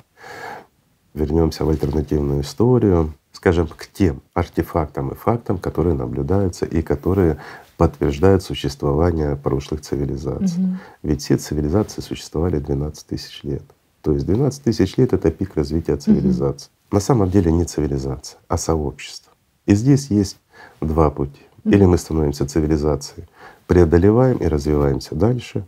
[1.13, 7.39] вернемся в альтернативную историю, скажем, к тем артефактам и фактам, которые наблюдаются и которые
[7.77, 10.63] подтверждают существование прошлых цивилизаций.
[10.63, 10.79] Мгм.
[11.03, 13.65] Ведь все цивилизации существовали 12 тысяч лет.
[14.03, 16.71] То есть 12 тысяч лет— это пик развития цивилизации.
[16.91, 19.33] На самом деле не цивилизация, а сообщество.
[19.65, 20.39] И здесь есть
[20.81, 21.41] два пути.
[21.65, 23.29] Или мы становимся цивилизацией,
[23.69, 25.65] преодолеваем и развиваемся дальше,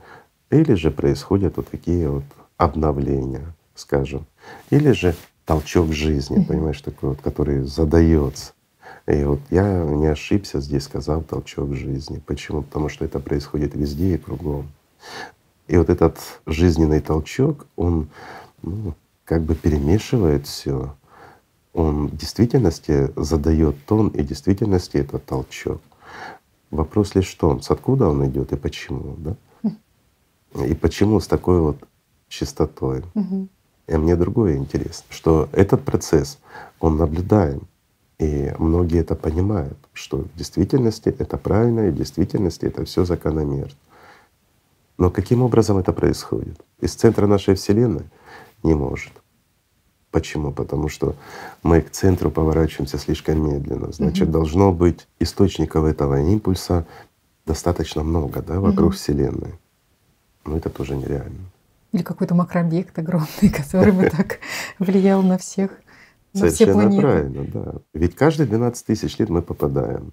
[0.50, 2.24] или же происходят вот такие вот
[2.56, 4.26] обновления, скажем.
[4.70, 8.52] Или же толчок жизни, понимаешь, такой вот, который задается.
[9.06, 12.20] И вот я не ошибся здесь, сказал толчок жизни.
[12.26, 12.62] Почему?
[12.62, 14.68] Потому что это происходит везде и кругом.
[15.66, 18.08] И вот этот жизненный толчок, он
[18.62, 20.94] ну, как бы перемешивает все.
[21.72, 25.80] Он в действительности задает тон, и в действительности это толчок.
[26.70, 29.36] Вопрос лишь в том, с откуда он идет и почему, да?
[30.64, 31.78] И почему с такой вот
[32.28, 33.02] частотой.
[33.14, 33.48] Мгм.
[33.86, 36.38] И мне другое интересно, что этот процесс,
[36.80, 37.62] он наблюдаем,
[38.18, 43.74] и многие это понимают, что в действительности это правильно, и в действительности это все закономерно.
[44.98, 46.60] Но каким образом это происходит?
[46.80, 48.04] Из центра нашей Вселенной
[48.62, 49.12] не может.
[50.10, 50.52] Почему?
[50.52, 51.16] Потому что
[51.64, 53.90] мы к центру поворачиваемся слишком медленно.
[53.92, 54.32] Значит, Мгм.
[54.32, 56.86] должно быть источников этого импульса
[57.46, 58.96] достаточно много, да, вокруг Мгм.
[58.96, 59.54] Вселенной.
[60.44, 61.40] Но это тоже нереально.
[61.92, 63.26] Или какой-то макрообъект огромный,
[63.56, 64.38] который бы так
[64.78, 65.70] влиял на всех,
[66.32, 67.74] Совершенно правильно, да.
[67.92, 70.12] Ведь каждые 12 тысяч лет мы попадаем.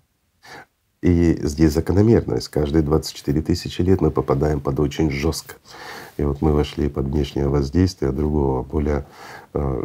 [1.02, 2.48] И здесь закономерность.
[2.50, 5.56] Каждые 24 тысячи лет мы попадаем под очень жестко.
[6.18, 9.06] И вот мы вошли под внешнее воздействие другого, более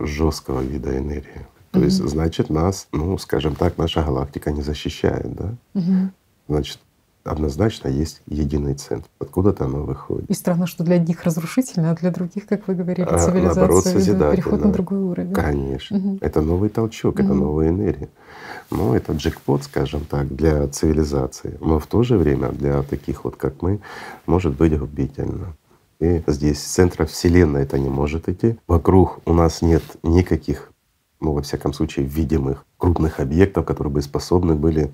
[0.03, 1.47] жесткого вида энергии.
[1.73, 2.09] То есть, Мгм.
[2.09, 5.55] значит, нас, ну, скажем так, наша галактика не защищает, да?
[5.75, 6.13] Мгм.
[6.49, 6.79] Значит,
[7.27, 9.09] однозначно есть единый центр.
[9.19, 10.31] Откуда-то оно выходит.
[10.31, 13.85] И странно, что для одних разрушительно, а для других, как вы говорили, А, цивилизация, наоборот,
[13.85, 14.31] созидательно.
[14.33, 15.33] переход на другой уровень.
[15.33, 15.99] Конечно.
[15.99, 16.19] Мгм.
[16.21, 17.39] Это новый толчок, это Мгм.
[17.41, 18.09] новая энергия.
[18.71, 21.57] Но это джекпот, скажем так, для цивилизации.
[21.61, 23.81] Но в то же время для таких вот, как мы,
[24.27, 25.55] может быть губительно.
[26.01, 28.59] И здесь центра Вселенной это не может идти.
[28.67, 30.71] Вокруг у нас нет никаких,
[31.21, 34.91] ну, во всяком случае, видимых крупных объектов, которые бы способны были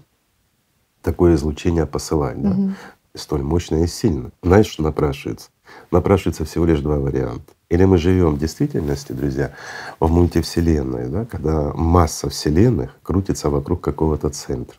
[1.02, 2.40] такое излучение посылать.
[2.40, 2.50] Да?
[2.50, 2.76] Мгм.
[3.14, 4.30] столь мощно и сильно.
[4.42, 5.50] Знаешь, что напрашивается?
[5.90, 7.52] Напрашивается всего лишь два варианта.
[7.68, 9.52] Или мы живем в действительности, друзья,
[10.00, 14.76] в мультивселенной, да, когда масса вселенных крутится вокруг какого-то центра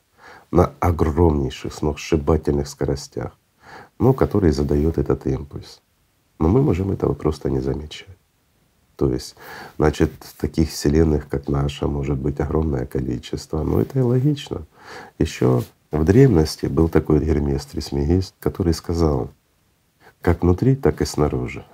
[0.52, 3.32] на огромнейших, сногсшибательных скоростях,
[4.00, 5.82] ну, который задает этот импульс.
[6.40, 8.08] Но мы можем этого просто не замечать.
[8.96, 9.36] То есть,
[9.78, 13.64] значит, таких вселенных, как наша, может быть огромное количество.
[13.64, 14.66] Но это и логично.
[15.18, 19.30] Еще в древности был такой Гермес Трисмегист, который сказал,
[20.22, 21.66] как внутри, так и снаружи.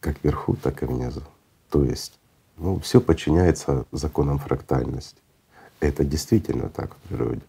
[0.00, 1.22] как вверху, так и внизу.
[1.70, 2.18] То есть
[2.56, 5.20] ну, все подчиняется законам фрактальности.
[5.80, 7.42] Это действительно так в природе.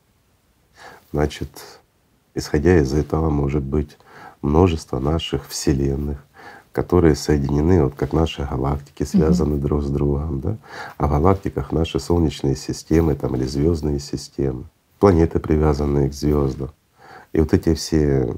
[1.12, 1.49] Значит,
[2.36, 3.97] исходя из этого, может быть
[4.41, 6.23] множество наших вселенных,
[6.71, 9.62] которые соединены, вот как наши галактики связаны mm-hmm.
[9.62, 10.58] друг с другом, да?
[10.97, 14.65] А в галактиках наши солнечные системы там или звездные системы,
[15.00, 16.72] планеты, привязанные к звездам.
[17.34, 18.36] И вот эти все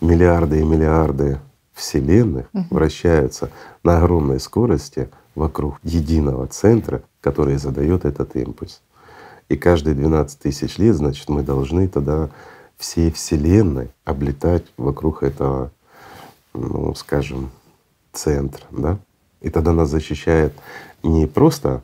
[0.00, 1.38] миллиарды и миллиарды
[1.74, 2.66] вселенных угу.
[2.70, 3.50] вращаются
[3.82, 8.82] на огромной скорости вокруг единого центра, который задает этот импульс.
[9.48, 12.30] И каждые 12 тысяч лет, значит, мы должны тогда
[12.76, 15.70] всей Вселенной облетать вокруг этого,
[16.54, 17.50] ну, скажем,
[18.12, 18.98] центра, да?
[19.40, 20.52] И тогда нас защищает
[21.02, 21.82] не просто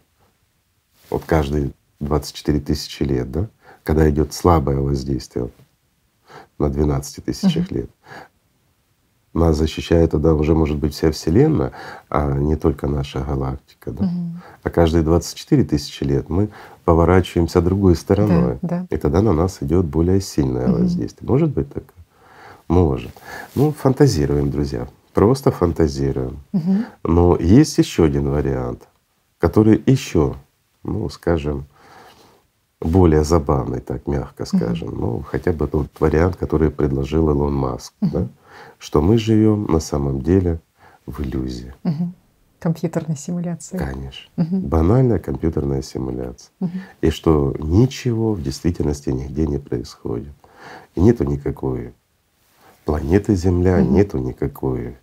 [1.11, 3.49] вот каждые 24 тысячи лет, да,
[3.83, 5.51] когда идет слабое воздействие
[6.59, 7.91] на 12 тысячах лет,
[9.37, 11.73] нас защищает тогда уже может быть вся Вселенная,
[12.09, 13.91] а не только наша галактика.
[13.91, 14.05] Да?
[14.05, 14.13] Угу.
[14.63, 16.49] А каждые 24 тысячи лет мы
[16.85, 18.59] поворачиваемся другой стороной.
[18.63, 18.87] Да, да.
[18.91, 20.79] И тогда на нас идет более сильное угу.
[20.83, 21.29] воздействие.
[21.29, 22.05] Может быть такое?
[22.69, 23.13] Может.
[23.55, 24.89] Ну, фантазируем, друзья.
[25.13, 26.39] Просто фантазируем.
[26.53, 26.75] Угу.
[27.05, 28.89] Но есть еще один вариант,
[29.39, 30.35] который еще,
[30.83, 31.67] ну, скажем,
[32.81, 34.89] более забавный, так мягко скажем.
[34.89, 34.97] Угу.
[34.97, 37.93] Ну, хотя бы тот вариант, который предложил Илон Маск.
[38.01, 38.29] Да?
[38.79, 40.61] что мы живем на самом деле
[41.07, 41.75] в иллюзии.
[41.85, 42.13] Угу.
[42.59, 43.79] Компьютерная симуляция.
[43.79, 44.31] Конечно.
[44.37, 44.57] Угу.
[44.67, 46.51] Банальная компьютерная симуляция.
[46.61, 46.71] Угу.
[47.03, 50.33] И что ничего в действительности нигде не происходит.
[50.95, 51.95] И нету никакой
[52.85, 53.91] планеты Земля, угу.
[53.91, 54.97] нету никакой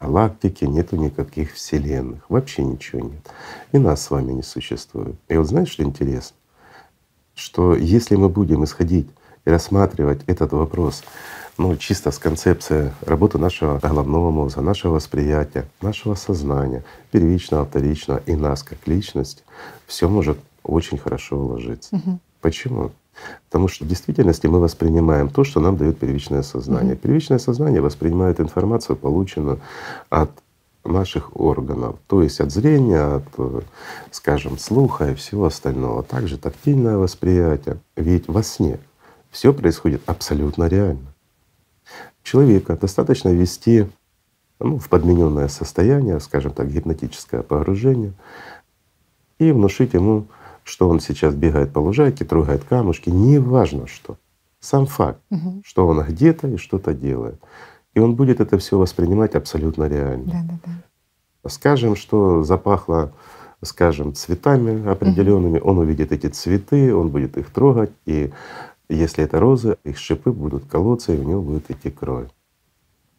[0.00, 2.28] галактики, нету никаких вселенных.
[2.28, 3.30] Вообще ничего нет.
[3.72, 5.16] И нас с вами не существует.
[5.28, 6.36] И вот знаешь, что интересно?
[7.34, 9.08] Что если мы будем исходить
[9.44, 11.02] и рассматривать этот вопрос
[11.58, 18.34] ну, чисто с концепции работы нашего головного мозга, нашего восприятия, нашего сознания, первичного, вторичного и
[18.34, 19.44] нас как личность,
[19.86, 21.94] все может очень хорошо уложиться.
[21.96, 22.18] Угу.
[22.40, 22.90] Почему?
[23.48, 26.94] Потому что в действительности мы воспринимаем то, что нам дает первичное сознание.
[26.94, 27.02] Угу.
[27.02, 29.60] Первичное сознание воспринимает информацию, полученную
[30.10, 30.30] от
[30.84, 33.64] наших органов, то есть от зрения, от,
[34.10, 36.02] скажем, слуха и всего остального.
[36.02, 37.78] Также тактильное восприятие.
[37.96, 38.78] Ведь во сне
[39.30, 41.14] все происходит абсолютно реально
[42.24, 43.86] человека достаточно ввести
[44.58, 48.14] ну, в подмененное состояние, скажем так, гипнотическое погружение,
[49.38, 50.26] и внушить ему,
[50.64, 54.16] что он сейчас бегает по лужайке, трогает камушки, неважно что.
[54.60, 55.62] Сам факт, угу.
[55.64, 57.38] что он где-то и что-то делает.
[57.94, 60.24] И он будет это все воспринимать абсолютно реально.
[60.26, 61.48] Да, да, да.
[61.48, 63.12] Скажем, что запахло,
[63.62, 65.70] скажем, цветами определенными, угу.
[65.70, 68.32] он увидит эти цветы, он будет их трогать, и
[68.88, 72.28] если это розы, их шипы будут колоться, и у него будет идти кровь.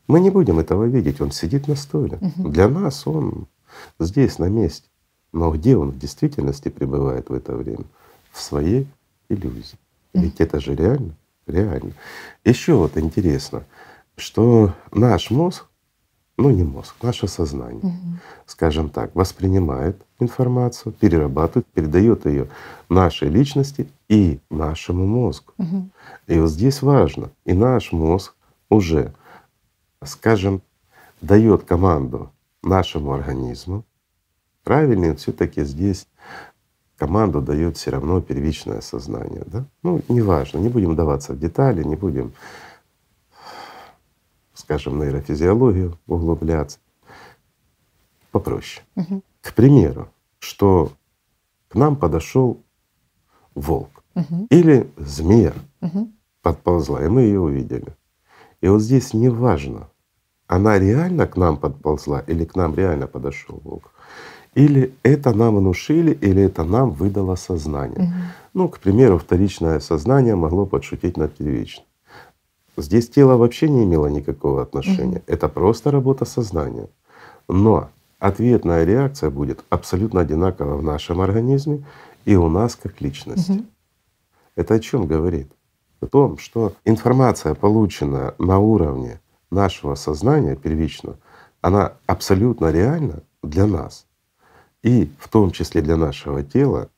[0.07, 2.19] Мы не будем этого видеть, он сидит на стуле.
[2.21, 2.49] Угу.
[2.49, 3.47] Для нас он
[3.99, 4.87] здесь, на месте.
[5.33, 7.85] Но где он в действительности пребывает в это время?
[8.31, 8.87] В своей
[9.29, 9.77] иллюзии.
[10.13, 11.91] Ведь это же реально, реально.
[12.43, 13.65] Еще вот интересно,
[14.17, 15.65] что наш мозг
[16.37, 18.19] ну не мозг, наше сознание, угу.
[18.45, 22.49] скажем так, воспринимает информацию, перерабатывает, передает ее
[22.89, 25.53] нашей личности и нашему мозгу.
[25.57, 25.89] Угу.
[26.27, 28.35] И вот здесь важно, и наш мозг
[28.69, 29.13] уже,
[30.03, 30.61] скажем,
[31.21, 33.85] дает команду нашему организму.
[34.63, 36.07] Правильнее все-таки здесь
[36.97, 39.43] команду дает все равно первичное сознание.
[39.45, 39.65] Да?
[39.83, 42.33] Ну, неважно, не будем даваться в детали, не будем
[44.65, 46.79] скажем, нейрофизиологию углубляться.
[48.31, 48.83] Попроще.
[48.95, 49.21] Угу.
[49.41, 50.91] К примеру, что
[51.67, 52.57] к нам подошел
[53.53, 54.47] волк угу.
[54.49, 56.09] или змея угу.
[56.41, 57.95] подползла, и мы ее увидели.
[58.61, 59.87] И вот здесь не важно,
[60.47, 63.91] она реально к нам подползла или к нам реально подошел волк.
[64.55, 67.99] Или это нам внушили, или это нам выдало сознание.
[67.99, 68.13] Угу.
[68.55, 71.85] Ну, к примеру, вторичное сознание могло подшутить над первичным.
[72.77, 75.17] Здесь тело вообще не имело никакого отношения.
[75.17, 75.23] Угу.
[75.27, 76.87] Это просто работа сознания.
[77.47, 81.85] Но ответная реакция будет абсолютно одинакова в нашем организме
[82.25, 83.51] и у нас как личности.
[83.51, 83.65] Угу.
[84.55, 85.51] Это о чем говорит?
[86.01, 89.19] О том, что информация, полученная на уровне
[89.49, 91.15] нашего сознания первично,
[91.61, 94.05] она абсолютно реальна для нас.
[94.83, 96.89] И в том числе для нашего тела,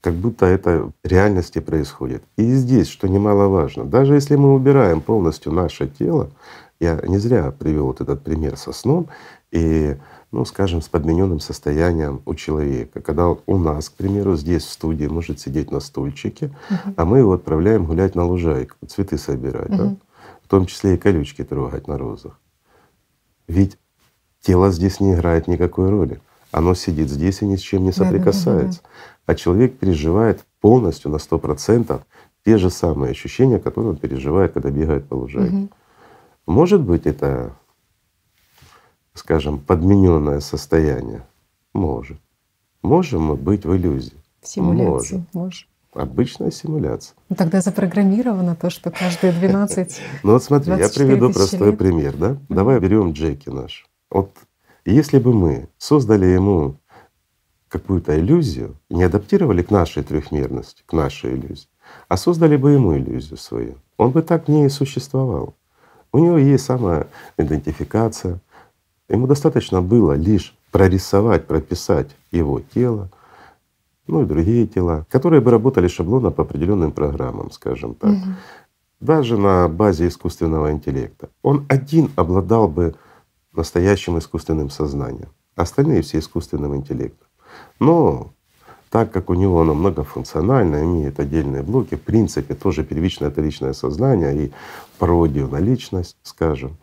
[0.00, 2.22] как будто это в реальности происходит.
[2.36, 6.30] И здесь, что немаловажно, даже если мы убираем полностью наше тело,
[6.80, 9.08] я не зря привел вот этот пример со сном
[9.50, 9.96] и,
[10.30, 15.06] ну, скажем, с подмененным состоянием у человека, когда у нас, к примеру, здесь в студии
[15.06, 16.94] может сидеть на стульчике, uh-huh.
[16.96, 19.76] а мы его отправляем гулять на лужайку, цветы собирать, uh-huh.
[19.76, 19.96] да?
[20.42, 22.38] в том числе и колючки трогать на розах.
[23.48, 23.78] Ведь
[24.40, 26.20] тело здесь не играет никакой роли.
[26.52, 28.80] Оно сидит здесь и ни с чем не соприкасается.
[29.26, 32.02] А человек переживает полностью на сто процентов
[32.44, 35.68] те же самые ощущения, которые он переживает, когда бегает по лужайке.
[36.46, 37.52] Может быть, это,
[39.14, 41.26] скажем, подмененное состояние?
[41.74, 42.18] Может.
[42.82, 44.14] Можем мы быть в иллюзии?
[44.42, 45.26] Симуляции.
[45.32, 45.68] Можем.
[45.92, 47.16] Обычная симуляция.
[47.28, 52.36] Ну тогда запрограммировано то, что каждые 12 Ну вот смотри, я приведу простой пример, да?
[52.48, 53.86] Давай берем Джеки наш.
[54.10, 54.30] Вот
[54.92, 56.76] если бы мы создали ему
[57.68, 61.68] какую-то иллюзию, не адаптировали к нашей трехмерности, к нашей иллюзии,
[62.08, 65.54] а создали бы ему иллюзию свою, он бы так не существовал.
[66.12, 68.40] У него есть самая идентификация.
[69.08, 73.10] Ему достаточно было лишь прорисовать, прописать его тело,
[74.06, 78.12] ну и другие тела, которые бы работали шаблонно по определенным программам, скажем так.
[78.12, 78.20] Угу.
[79.00, 81.28] Даже на базе искусственного интеллекта.
[81.42, 82.94] Он один обладал бы
[83.56, 87.28] настоящим искусственным сознанием, остальные все искусственным интеллектом.
[87.80, 88.32] Но
[88.90, 93.72] так как у него оно многофункционально, имеет отдельные блоки, в принципе тоже первичное это личное
[93.72, 94.52] сознание и
[94.98, 96.76] пародию на личность, скажем,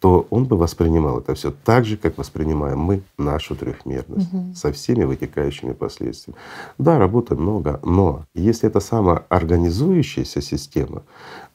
[0.00, 4.54] то он бы воспринимал это все так же, как воспринимаем мы нашу трехмерность угу.
[4.54, 6.40] со всеми вытекающими последствиями.
[6.78, 11.02] Да, работы много, но если это самоорганизующаяся система,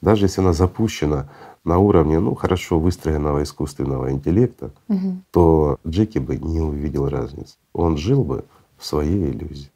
[0.00, 1.28] даже если она запущена
[1.64, 5.16] на уровне, ну хорошо выстроенного искусственного интеллекта, угу.
[5.32, 7.56] то Джеки бы не увидел разницы.
[7.72, 8.44] Он жил бы
[8.78, 9.70] в своей иллюзии.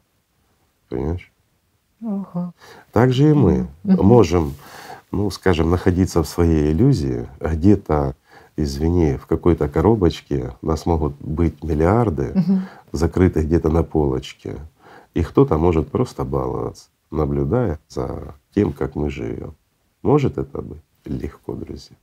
[0.87, 1.29] Понимаешь?
[2.01, 2.53] Ага.
[2.93, 4.01] Так же и мы угу.
[4.01, 4.53] можем,
[5.11, 8.15] ну скажем, находиться в своей иллюзии, где-то
[8.63, 12.59] извини, в какой-то коробочке нас могут быть миллиарды, угу.
[12.91, 14.57] закрытых где-то на полочке,
[15.13, 19.55] и кто-то может просто баловаться, наблюдая за тем, как мы живем.
[20.01, 21.95] Может это быть легко, друзья.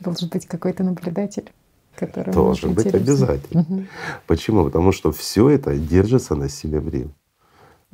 [0.00, 1.52] Должен быть какой-то наблюдатель.
[1.94, 3.60] Который Должен быть обязательно.
[3.62, 3.84] Угу.
[4.26, 4.64] Почему?
[4.64, 7.10] Потому что все это держится на силе Брил.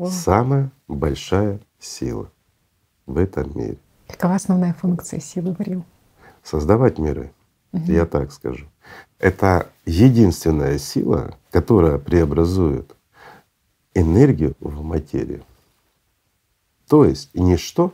[0.07, 2.31] Самая большая сила
[3.07, 3.79] в этом мире.
[4.07, 5.85] Какова основная функция силы Брил?
[6.45, 7.33] Создавать миры.
[7.73, 7.93] Угу.
[7.93, 8.66] Я так скажу.
[9.19, 12.95] Это единственная сила, которая преобразует
[13.95, 15.45] энергию в материю.
[16.89, 17.93] То есть ничто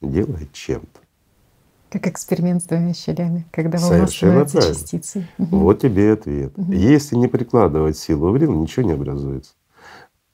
[0.00, 1.00] делает чем-то.
[1.90, 5.26] Как эксперимент с двумя щелями, когда волна становится частицей.
[5.38, 6.52] Вот тебе и ответ.
[6.56, 6.72] Угу.
[6.72, 9.54] Если не прикладывать силу в рил, ничего не образуется.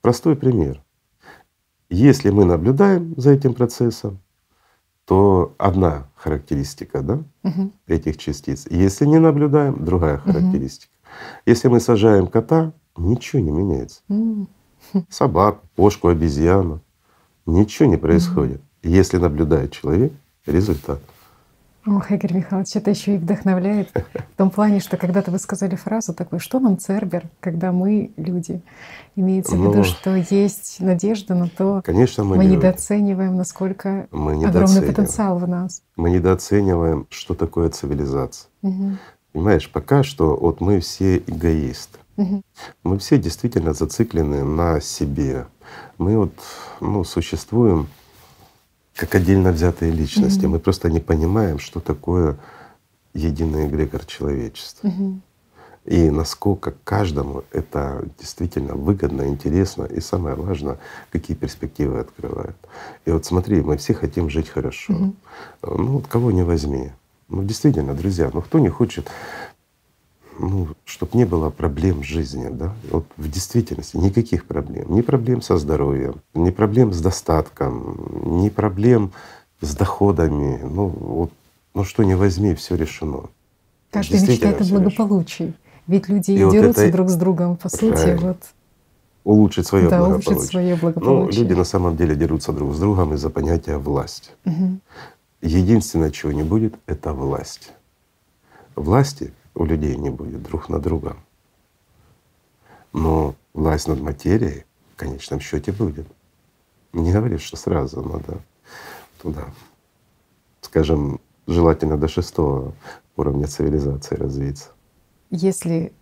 [0.01, 0.82] Простой пример.
[1.89, 4.18] Если мы наблюдаем за этим процессом,
[5.05, 7.70] то одна характеристика да, угу.
[7.86, 8.66] этих частиц.
[8.70, 10.90] Если не наблюдаем, другая характеристика.
[10.90, 11.10] Угу.
[11.46, 14.00] Если мы сажаем кота, ничего не меняется.
[14.08, 14.46] Угу.
[15.10, 16.80] Собаку, кошку, обезьяну,
[17.44, 18.60] ничего не происходит.
[18.82, 18.90] Угу.
[18.90, 20.12] Если наблюдает человек,
[20.46, 21.00] результат.
[21.87, 26.14] Ох, Игорь Михайлович, это еще и вдохновляет в том плане, что когда-то вы сказали фразу
[26.14, 28.62] такую, что нам Цербер, когда мы люди.
[29.16, 34.45] Имеется ну, в виду, что есть надежда на то, конечно, мы, мы недооцениваем, насколько мы
[34.45, 35.82] огромный потенциал в нас.
[35.97, 38.49] Мы недооцениваем, что такое цивилизация.
[38.62, 38.93] Угу.
[39.32, 41.99] Понимаешь, пока что вот мы все эгоисты.
[42.16, 42.43] Угу.
[42.85, 45.47] Мы все действительно зациклены на себе.
[45.99, 46.32] Мы вот
[46.80, 47.89] ну, существуем
[48.95, 50.45] как отдельно взятые личности.
[50.45, 50.49] Mm-hmm.
[50.49, 52.36] Мы просто не понимаем, что такое
[53.12, 54.88] единый эгрегор человечества.
[54.88, 55.18] Mm-hmm.
[55.86, 60.78] И насколько каждому это действительно выгодно, интересно, и самое важное,
[61.11, 62.57] какие перспективы открывает.
[63.05, 64.95] И вот смотри, мы все хотим жить хорошо.
[64.95, 65.14] Mm-hmm.
[65.62, 66.90] Ну вот кого не возьми.
[67.28, 69.11] Ну действительно, друзья, ну кто не хочет
[70.38, 75.41] ну, чтобы не было проблем в жизни, да, вот в действительности никаких проблем, ни проблем
[75.41, 79.12] со здоровьем, ни проблем с достатком, ни проблем
[79.61, 81.32] с доходами, ну вот,
[81.72, 83.30] ну что не возьми, все решено.
[83.91, 85.55] Каждый мечтает о благополучии,
[85.87, 86.93] ведь люди и дерутся вот это...
[86.93, 88.39] друг с другом, по сути, вот.
[89.24, 90.35] Улучшить свое да, благополучие.
[90.35, 91.41] Улучшить свое благополучие.
[91.41, 94.30] Ну, люди на самом деле дерутся друг с другом из-за понятия власти.
[94.45, 94.80] Угу.
[95.41, 97.72] Единственное, чего не будет, это власть.
[98.76, 101.16] Власти у людей не будет друг на друга.
[102.92, 106.07] Но власть над материей в конечном счете будет.
[106.92, 108.40] Не говорит, что сразу надо
[109.20, 109.46] туда,
[110.61, 112.72] скажем, желательно до шестого
[113.16, 114.70] уровня цивилизации развиться.
[115.30, 115.92] Если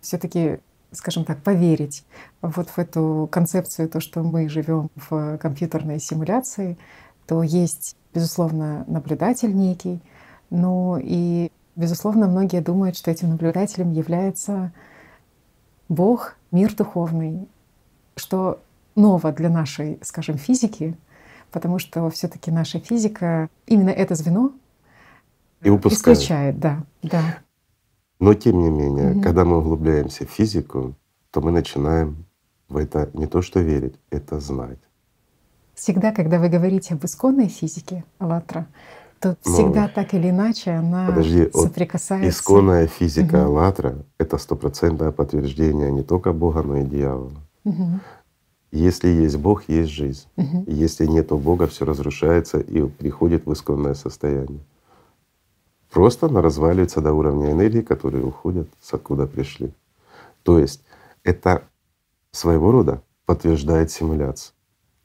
[0.00, 0.60] все-таки,
[0.92, 2.04] скажем так, поверить
[2.40, 6.78] вот в эту концепцию, то, что мы живем в компьютерной симуляции,
[7.26, 10.00] то есть, безусловно, наблюдатель некий,
[10.48, 14.72] но и Безусловно, многие думают, что этим наблюдателем является
[15.88, 17.46] Бог, мир духовный,
[18.16, 18.60] что
[18.96, 20.96] ново для нашей, скажем, физики,
[21.52, 24.50] потому что все таки наша физика именно это звено
[25.62, 26.18] и упускает.
[26.18, 27.38] исключает, да, да.
[28.18, 29.20] Но тем не менее, угу.
[29.20, 30.96] когда мы углубляемся в физику,
[31.30, 32.24] то мы начинаем
[32.68, 34.80] в это не то что верить, это знать.
[35.74, 38.66] Всегда, когда вы говорите об исконной физике «АЛЛАТРА»,
[39.20, 42.28] то ну, всегда Но, так или иначе она подожди, соприкасается.
[42.28, 43.58] Исконная физика угу.
[43.58, 47.32] «АЛЛАТРА»— это стопроцентное подтверждение не только Бога, но и дьявола.
[47.64, 48.00] Угу.
[48.70, 50.26] Если есть Бог, есть жизнь.
[50.36, 50.64] Угу.
[50.66, 54.60] Если нет Бога, все разрушается и приходит в исконное состояние.
[55.90, 59.72] Просто она разваливается до уровня энергии, которые уходят с откуда пришли.
[60.42, 60.82] То есть
[61.24, 61.62] это
[62.30, 64.54] своего рода подтверждает симуляцию,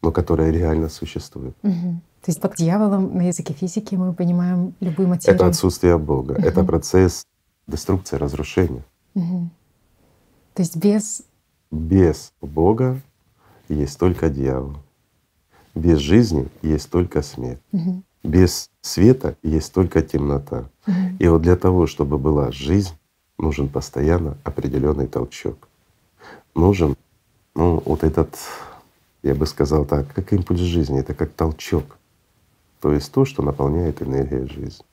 [0.02, 1.56] но которая реально существует.
[1.64, 2.02] Угу.
[2.24, 5.36] То есть под дьяволом на языке физики мы понимаем любую материю.
[5.36, 6.42] Это отсутствие Бога, угу.
[6.42, 7.26] это процесс
[7.68, 8.84] деструкции, разрушения.
[9.14, 9.50] Угу.
[10.54, 11.24] То есть без
[11.74, 13.02] без Бога
[13.68, 14.78] есть только дьявол.
[15.74, 17.60] Без жизни есть только смерть.
[17.72, 18.04] Угу.
[18.24, 20.70] Без света есть только темнота.
[20.86, 20.96] Угу.
[21.18, 22.94] И вот для того, чтобы была жизнь,
[23.40, 25.68] нужен постоянно определенный толчок.
[26.54, 26.96] Нужен,
[27.56, 28.38] ну, вот этот,
[29.24, 31.98] я бы сказал так, как импульс жизни, это как толчок.
[32.84, 34.84] То есть то, что наполняет энергией жизнь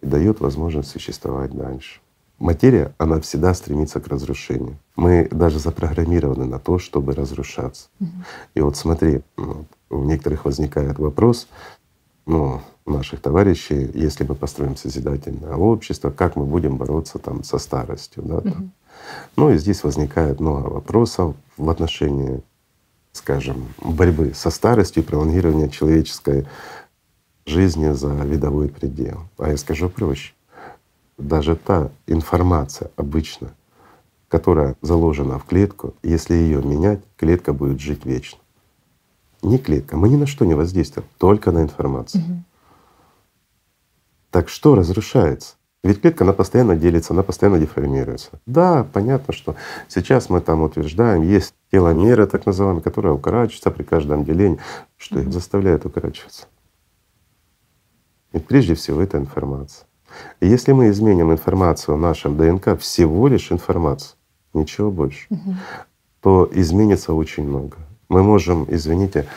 [0.00, 2.00] и дает возможность существовать дальше.
[2.38, 4.76] Материя, она всегда стремится к разрушению.
[4.94, 7.88] Мы даже запрограммированы на то, чтобы разрушаться.
[7.98, 8.10] Угу.
[8.54, 11.48] И вот смотри, ну, у некоторых возникает вопрос,
[12.26, 18.22] ну, наших товарищей, если мы построим созидательное общество, как мы будем бороться там со старостью,
[18.22, 18.36] да?
[18.36, 18.68] Угу.
[19.34, 22.40] Ну и здесь возникает много вопросов в отношении,
[23.12, 26.46] скажем, борьбы со старостью и пролонгирования человеческой
[27.46, 29.20] жизни за видовой предел.
[29.38, 30.32] А я скажу проще
[31.18, 33.54] даже та информация обычно,
[34.28, 38.38] которая заложена в клетку, если ее менять, клетка будет жить вечно.
[39.42, 42.22] Не клетка, мы ни на что не воздействуем, только на информацию.
[42.24, 42.42] Угу.
[44.30, 45.54] Так что разрушается?
[45.84, 48.30] Ведь клетка, она постоянно делится, она постоянно деформируется.
[48.46, 49.54] Да, понятно, что
[49.86, 54.58] сейчас мы там утверждаем, есть теломеры так называемые, которые укорачиваются при каждом делении.
[54.96, 56.46] Что их заставляет укорачиваться?
[58.34, 59.86] Ведь прежде всего это информация.
[60.40, 64.16] Если мы изменим информацию в нашем ДНК, всего лишь информацию,
[64.52, 65.54] ничего больше, угу.
[66.20, 67.76] то изменится очень много.
[68.08, 69.28] Мы можем, извините,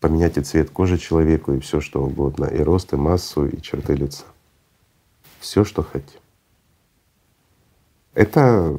[0.00, 3.94] поменять и цвет кожи человеку, и все что угодно, и рост, и массу, и черты
[3.94, 4.24] лица.
[5.40, 6.20] Все, что хотим.
[8.12, 8.78] Это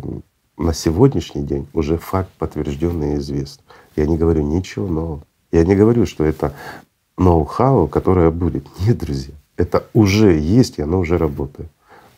[0.55, 3.63] на сегодняшний день уже факт подтвержденный и известный.
[3.95, 5.23] Я не говорю ничего нового.
[5.51, 6.53] Я не говорю, что это
[7.17, 8.67] ноу-хау, которое будет.
[8.81, 9.33] Нет, друзья.
[9.57, 11.69] Это уже есть, и оно уже работает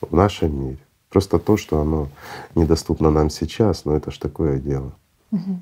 [0.02, 0.80] в нашем мире.
[1.10, 2.10] Просто то, что оно
[2.54, 4.94] недоступно нам сейчас, но это ж такое дело.
[5.32, 5.60] Угу.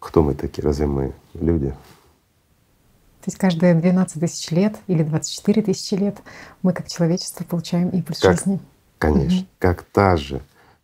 [0.00, 0.62] Кто мы такие?
[0.62, 1.70] Разве мы люди?
[1.70, 6.18] То есть каждые 12 тысяч лет или 24 тысячи лет
[6.60, 8.60] мы как человечество получаем импульс как, жизни.
[8.98, 9.38] Конечно.
[9.38, 9.46] Угу.
[9.60, 10.42] Как та же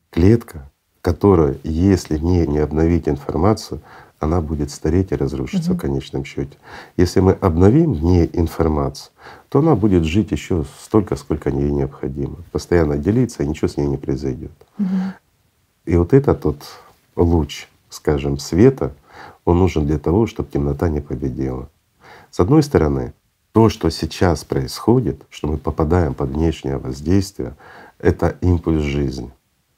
[0.09, 0.71] клетка,
[1.03, 3.83] которая, если не, не обновить информацию,
[4.21, 5.79] она будет стареть и разрушиться угу.
[5.79, 6.57] в конечном счете.
[6.97, 9.13] Если мы обновим не информацию,
[9.49, 12.37] то она будет жить еще столько, сколько ей необходимо.
[12.53, 14.53] Постоянно делиться, и ничего с ней не произойдет.
[14.79, 14.87] Угу.
[15.87, 16.63] И вот этот тот
[17.17, 18.93] луч, скажем, света,
[19.47, 21.71] он нужен для того, чтобы темнота не победила.
[22.31, 23.15] С одной стороны,
[23.53, 27.57] то, что сейчас происходит, что мы попадаем под внешнее воздействие,
[27.99, 29.31] это импульс жизни.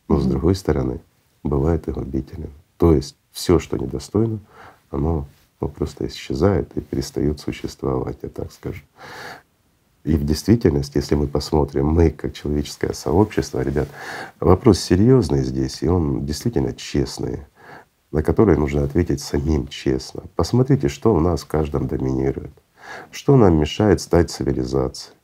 [0.08, 1.00] Но с другой стороны,
[1.42, 2.50] бывает и губителен.
[2.76, 4.38] То есть все, что недостойно,
[4.90, 5.26] оно
[5.60, 8.82] ну, просто исчезает и перестает существовать, я так скажу.
[10.04, 13.88] И в действительности, если мы посмотрим, мы как человеческое сообщество, ребят,
[14.40, 17.44] вопрос серьезный здесь, и он действительно честный,
[18.10, 20.24] на который нужно ответить самим честно.
[20.34, 22.52] Посмотрите, что у нас в каждом доминирует,
[23.12, 25.14] что нам мешает стать цивилизацией.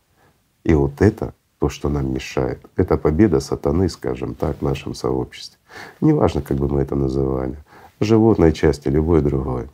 [0.62, 5.58] И вот это то, что нам мешает, это победа сатаны, скажем так, в нашем сообществе.
[6.00, 7.58] Неважно, как бы мы это называли
[8.00, 9.68] животной части, любой другой.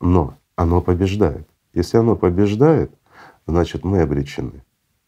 [0.00, 1.46] Но оно побеждает.
[1.72, 2.90] Если оно побеждает,
[3.46, 4.62] значит мы обречены.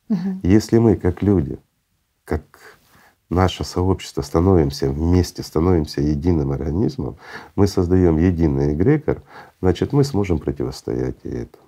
[0.08, 0.40] Угу.
[0.42, 1.58] Если мы как люди,
[2.24, 2.42] как
[3.30, 7.16] наше сообщество становимся вместе, становимся единым организмом,
[7.56, 9.22] мы создаем единый эгрегор,
[9.60, 11.64] значит мы сможем противостоять и этому.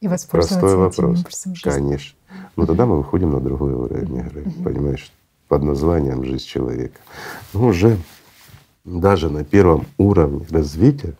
[0.00, 1.24] И Простой вопрос.
[1.62, 2.18] Конечно.
[2.56, 5.10] Но тогда мы выходим на другой уровень игры, понимаешь,
[5.48, 6.98] под названием жизнь человека.
[7.52, 7.96] Ну, уже
[8.84, 11.14] даже на первом уровне развития,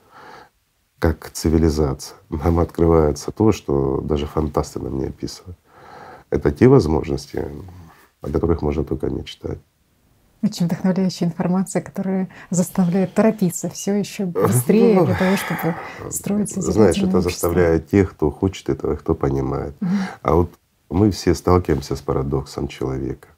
[0.98, 5.58] как цивилизация, нам открывается то, что даже фантасты нам не описывают.
[6.30, 7.46] Это те возможности,
[8.20, 9.58] о которых можно только мечтать.
[10.42, 16.60] Очень вдохновляющая информация, которая заставляет торопиться все еще быстрее для того, чтобы строиться.
[16.60, 19.74] Знаешь, это заставляет тех, кто хочет этого, кто понимает.
[19.80, 19.90] Угу.
[20.22, 20.50] А вот
[20.90, 23.28] мы все сталкиваемся с парадоксом человека.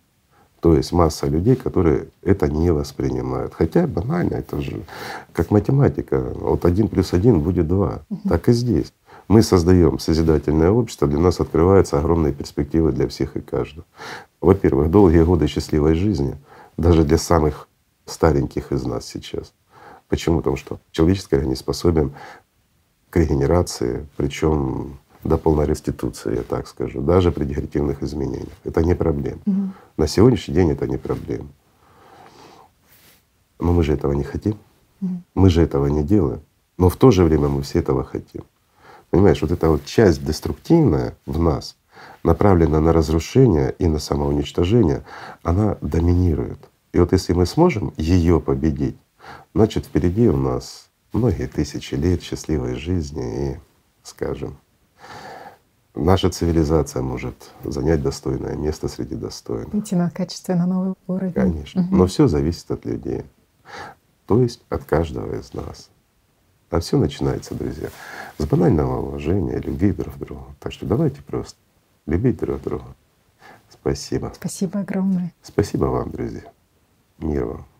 [0.61, 3.55] То есть масса людей, которые это не воспринимают.
[3.55, 4.83] Хотя банально, это же
[5.33, 6.33] как математика.
[6.35, 8.01] Вот один плюс один будет два.
[8.11, 8.29] Угу.
[8.29, 8.93] Так и здесь.
[9.29, 13.85] Мы создаем созидательное общество, для нас открываются огромные перспективы для всех и каждого.
[14.41, 16.37] Во-первых, долгие годы счастливой жизни,
[16.77, 17.69] даже для самых
[18.05, 19.53] стареньких из нас сейчас.
[20.09, 20.39] Почему?
[20.39, 22.13] Потому что человеческий организм способен
[23.11, 28.57] к регенерации, причем до полной реституции, я так скажу, даже при дегенеративных изменениях.
[28.65, 29.41] Это не проблема.
[29.47, 29.71] Угу.
[29.97, 31.49] На сегодняшний день это не проблема.
[33.59, 34.59] Но мы же этого не хотим,
[35.01, 35.23] угу.
[35.35, 36.41] мы же этого не делаем.
[36.79, 38.43] Но в то же время мы все этого хотим.
[39.11, 41.77] Понимаешь, вот эта вот часть деструктивная в нас,
[42.23, 45.05] направленная на разрушение и на самоуничтожение,
[45.43, 46.59] она доминирует.
[46.93, 48.97] И вот если мы сможем ее победить,
[49.55, 53.57] значит впереди у нас многие тысячи лет счастливой жизни и,
[54.03, 54.59] скажем,
[55.97, 59.75] наша цивилизация может занять достойное место среди достойных.
[59.75, 61.33] Идти на качественно новый уровень.
[61.33, 61.83] Конечно.
[61.83, 61.97] Угу.
[61.97, 63.25] Но все зависит от людей.
[64.27, 65.89] То есть от каждого из нас.
[66.71, 67.89] А все начинается, друзья,
[68.39, 70.47] с банального уважения, любви друг к другу.
[70.61, 71.57] Так что давайте просто
[72.07, 72.85] любить друг друга.
[73.71, 74.33] Спасибо.
[74.35, 75.33] Спасибо огромное.
[75.43, 76.43] Спасибо вам, друзья.
[77.19, 77.76] Мир вам.